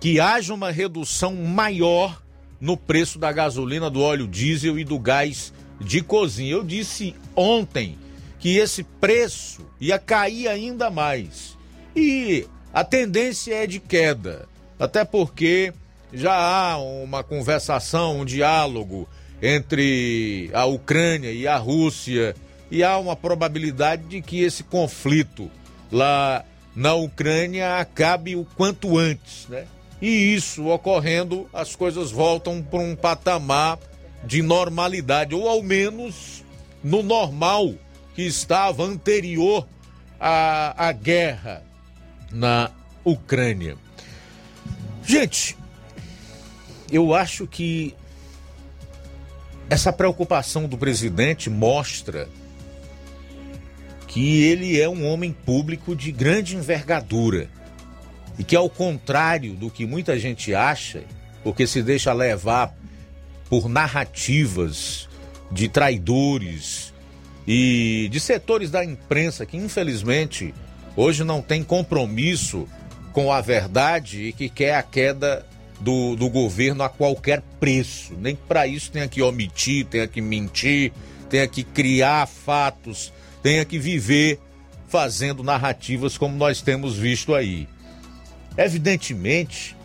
[0.04, 2.22] que haja uma redução maior
[2.60, 6.52] no preço da gasolina, do óleo diesel e do gás de cozinha.
[6.52, 7.98] Eu disse ontem
[8.38, 11.58] que esse preço ia cair ainda mais.
[11.96, 14.46] E a tendência é de queda,
[14.78, 15.74] até porque
[16.12, 19.08] já há uma conversação, um diálogo
[19.42, 22.36] entre a Ucrânia e a Rússia,
[22.70, 25.50] e há uma probabilidade de que esse conflito
[25.90, 26.44] lá
[26.76, 29.66] na Ucrânia acabe o quanto antes, né?
[30.04, 33.80] E isso ocorrendo, as coisas voltam para um patamar
[34.22, 36.44] de normalidade, ou ao menos
[36.84, 37.74] no normal
[38.14, 39.66] que estava anterior
[40.20, 41.64] à, à guerra
[42.30, 42.70] na
[43.06, 43.78] Ucrânia.
[45.06, 45.56] Gente,
[46.92, 47.96] eu acho que
[49.70, 52.28] essa preocupação do presidente mostra
[54.06, 57.50] que ele é um homem público de grande envergadura
[58.38, 61.04] e que, ao contrário do que muita gente acha,
[61.44, 62.74] porque se deixa levar
[63.50, 65.08] por narrativas
[65.52, 66.94] de traidores
[67.48, 70.54] e de setores da imprensa que, infelizmente,
[70.96, 72.68] hoje não tem compromisso
[73.12, 75.46] com a verdade e que quer a queda
[75.80, 78.14] do, do governo a qualquer preço.
[78.20, 80.92] Nem para isso tenha que omitir, tenha que mentir,
[81.30, 84.40] tenha que criar fatos, tenha que viver
[84.88, 87.68] fazendo narrativas como nós temos visto aí.
[88.58, 89.76] Evidentemente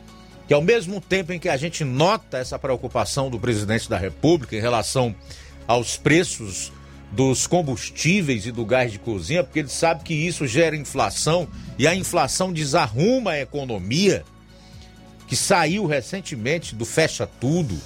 [0.46, 4.56] que, ao mesmo tempo em que a gente nota essa preocupação do presidente da República
[4.56, 5.14] em relação
[5.66, 6.72] aos preços
[7.12, 11.86] dos combustíveis e do gás de cozinha, porque ele sabe que isso gera inflação e
[11.86, 14.24] a inflação desarruma a economia,
[15.26, 17.78] que saiu recentemente do fecha tudo,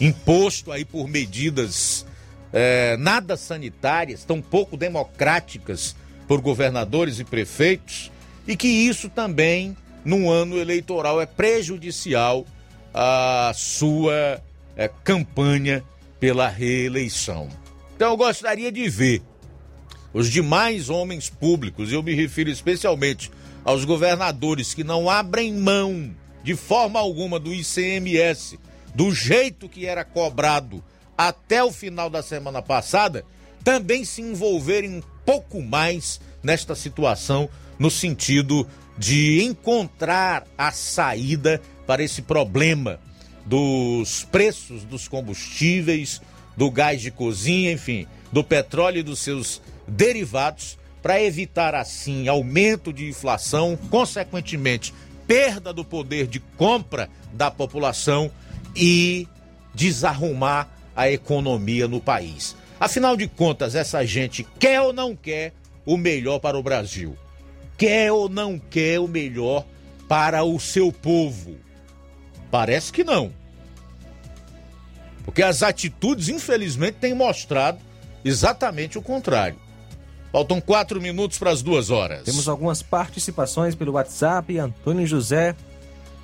[0.00, 2.06] imposto aí por medidas
[2.52, 5.94] é, nada sanitárias, tão pouco democráticas
[6.26, 8.10] por governadores e prefeitos,
[8.46, 9.76] e que isso também,
[10.06, 12.46] num ano eleitoral, é prejudicial
[12.94, 14.40] à sua
[14.76, 15.82] é, campanha
[16.20, 17.48] pela reeleição.
[17.96, 19.20] Então eu gostaria de ver
[20.14, 23.32] os demais homens públicos, eu me refiro especialmente
[23.64, 26.14] aos governadores que não abrem mão
[26.44, 28.60] de forma alguma do ICMS,
[28.94, 30.84] do jeito que era cobrado
[31.18, 33.24] até o final da semana passada,
[33.64, 38.66] também se envolverem um pouco mais nesta situação, no sentido
[38.98, 42.98] de encontrar a saída para esse problema
[43.44, 46.20] dos preços dos combustíveis,
[46.56, 52.92] do gás de cozinha, enfim, do petróleo e dos seus derivados, para evitar assim aumento
[52.92, 54.92] de inflação, consequentemente
[55.26, 58.30] perda do poder de compra da população
[58.74, 59.28] e
[59.74, 62.56] desarrumar a economia no país.
[62.80, 65.52] Afinal de contas, essa gente quer ou não quer
[65.84, 67.16] o melhor para o Brasil?
[67.76, 69.64] Quer ou não quer o melhor
[70.08, 71.56] para o seu povo?
[72.50, 73.32] Parece que não.
[75.24, 77.78] Porque as atitudes, infelizmente, têm mostrado
[78.24, 79.58] exatamente o contrário.
[80.32, 82.24] Faltam quatro minutos para as duas horas.
[82.24, 84.58] Temos algumas participações pelo WhatsApp.
[84.58, 85.56] Antônio José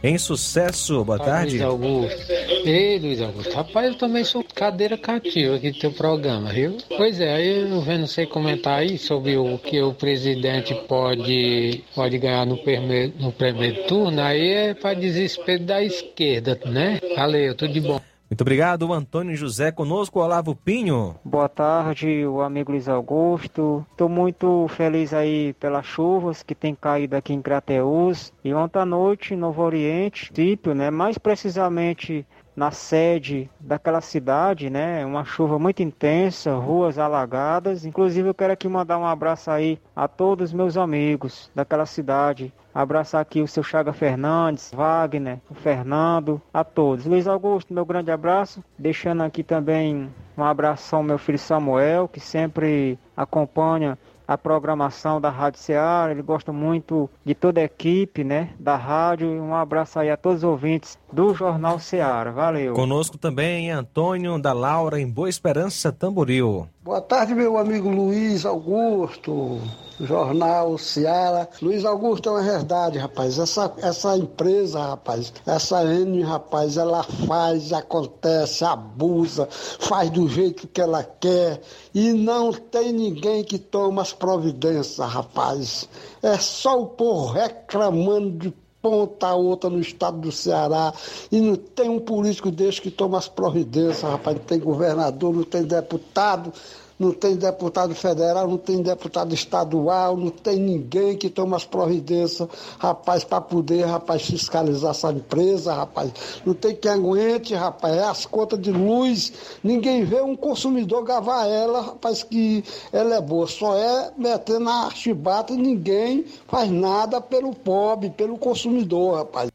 [0.02, 1.04] em sucesso.
[1.04, 1.52] Boa tarde.
[1.52, 2.32] Luiz Augusto.
[2.64, 3.54] Ei, Luiz Augusto.
[3.54, 6.76] Rapaz, eu também sou cadeira cativa aqui do teu programa, viu?
[6.96, 12.18] Pois é, aí eu vendo você comentar aí sobre o que o presidente pode, pode
[12.18, 16.98] ganhar no primeiro, no primeiro turno, aí é para desespero da esquerda, né?
[17.16, 18.00] Valeu, tudo de bom.
[18.32, 19.70] Muito obrigado, Antônio José.
[19.70, 21.16] Conosco, Olavo Pinho.
[21.22, 23.84] Boa tarde, o amigo Luiz Augusto.
[23.90, 28.32] Estou muito feliz aí pelas chuvas que tem caído aqui em Crateús.
[28.42, 30.90] E ontem à noite, Novo Oriente, Típio, né?
[30.90, 35.04] Mais precisamente na sede daquela cidade, né?
[35.04, 37.84] Uma chuva muito intensa, ruas alagadas.
[37.84, 42.52] Inclusive, eu quero aqui mandar um abraço aí a todos os meus amigos daquela cidade.
[42.74, 47.04] Abraçar aqui o seu Chaga Fernandes, Wagner, o Fernando, a todos.
[47.04, 48.64] Luiz Augusto, meu grande abraço.
[48.78, 53.98] Deixando aqui também um abração ao meu filho Samuel, que sempre acompanha
[54.32, 56.10] a programação da Rádio Ceará.
[56.10, 59.28] Ele gosta muito de toda a equipe, né, da rádio.
[59.28, 62.30] Um abraço aí a todos os ouvintes do Jornal Ceará.
[62.30, 62.74] Valeu.
[62.74, 66.68] Conosco também Antônio da Laura em Boa Esperança, Tamboril.
[66.84, 69.60] Boa tarde, meu amigo Luiz Augusto,
[70.00, 71.46] Jornal Ceará.
[71.62, 73.38] Luiz Augusto, é uma verdade, rapaz.
[73.38, 80.80] Essa, essa empresa, rapaz, essa N, rapaz, ela faz, acontece, abusa, faz do jeito que
[80.80, 81.60] ela quer
[81.94, 85.88] e não tem ninguém que toma as providências, rapaz.
[86.20, 90.92] É só o povo reclamando de ponta a outra no estado do Ceará
[91.30, 94.36] e não tem um político desse que toma as providências, rapaz.
[94.36, 96.52] Não tem governador, não tem deputado,
[96.98, 102.48] não tem deputado federal, não tem deputado estadual, não tem ninguém que toma as providências,
[102.78, 106.12] rapaz, para poder, rapaz, fiscalizar essa empresa, rapaz.
[106.44, 109.32] Não tem quem aguente, rapaz, é as contas de luz,
[109.62, 114.90] ninguém vê um consumidor gavar ela, rapaz, que ela é boa, só é meter na
[114.90, 119.50] chibata e ninguém faz nada pelo pobre, pelo consumidor, rapaz.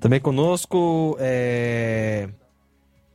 [0.00, 2.28] Também conosco é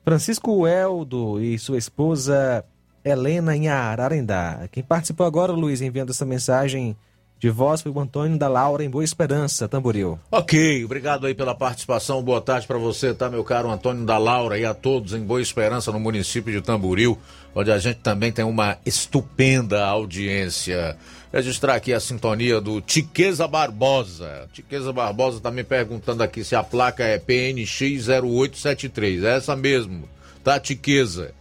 [0.10, 2.66] Francisco Eldo e sua esposa
[3.06, 4.68] Helena em Ararendá.
[4.72, 6.98] Quem participou agora, Luiz, enviando essa mensagem
[7.38, 10.20] de voz foi o Antônio da Laura em Boa Esperança, Tamboril.
[10.32, 12.24] Ok, obrigado aí pela participação.
[12.24, 15.44] Boa tarde para você, tá, meu caro Antônio da Laura e a todos em Boa
[15.44, 17.16] Esperança, no município de Tamboril,
[17.54, 20.98] onde a gente também tem uma estupenda audiência.
[21.32, 24.50] Registrar aqui a sintonia do Tiqueza Barbosa.
[24.52, 29.24] Tiqueza Barbosa tá me perguntando aqui se a placa é PNX 0873.
[29.24, 30.10] É essa mesmo,
[30.44, 31.32] tá, Tiqueza?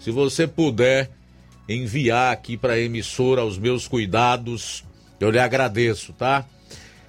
[0.00, 1.10] Se você puder
[1.68, 4.84] enviar aqui para a emissora os meus cuidados,
[5.20, 6.44] eu lhe agradeço, tá?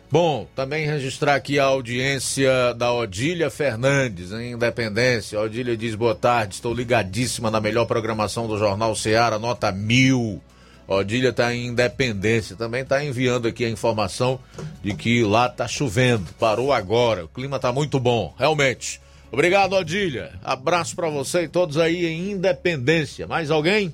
[0.09, 5.37] Bom, também registrar aqui a audiência da Odília Fernandes, em Independência.
[5.37, 10.41] A Odília diz boa tarde, estou ligadíssima na melhor programação do Jornal Ceará, nota mil.
[10.87, 14.39] Odília está em Independência, também está enviando aqui a informação
[14.81, 19.01] de que lá está chovendo, parou agora, o clima está muito bom, realmente.
[19.31, 20.31] Obrigado, Odília.
[20.41, 23.27] Abraço para você e todos aí em Independência.
[23.27, 23.93] Mais alguém?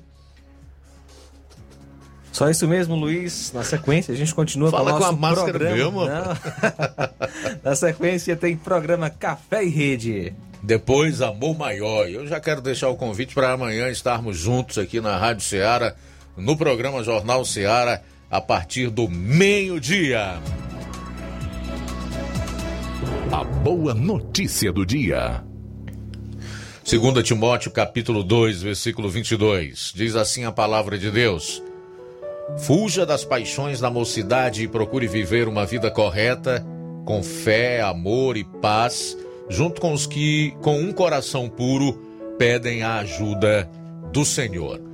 [2.30, 3.52] Só isso mesmo, Luiz.
[3.52, 5.76] Na sequência, a gente continua Fala com o com nosso a máscara programa.
[5.76, 6.36] mesmo, Não.
[7.62, 10.34] Na sequência, tem programa Café e Rede.
[10.62, 12.08] Depois, Amor Maior.
[12.08, 15.94] Eu já quero deixar o convite para amanhã estarmos juntos aqui na Rádio Ceará,
[16.36, 20.40] no programa Jornal Ceará, a partir do meio-dia.
[23.30, 25.42] A boa notícia do dia.
[26.84, 29.92] 2 Timóteo capítulo 2, versículo 22.
[29.94, 31.62] Diz assim a palavra de Deus:
[32.58, 36.64] Fuja das paixões da mocidade e procure viver uma vida correta,
[37.04, 39.16] com fé, amor e paz,
[39.48, 41.94] junto com os que, com um coração puro,
[42.38, 43.70] pedem a ajuda
[44.12, 44.93] do Senhor.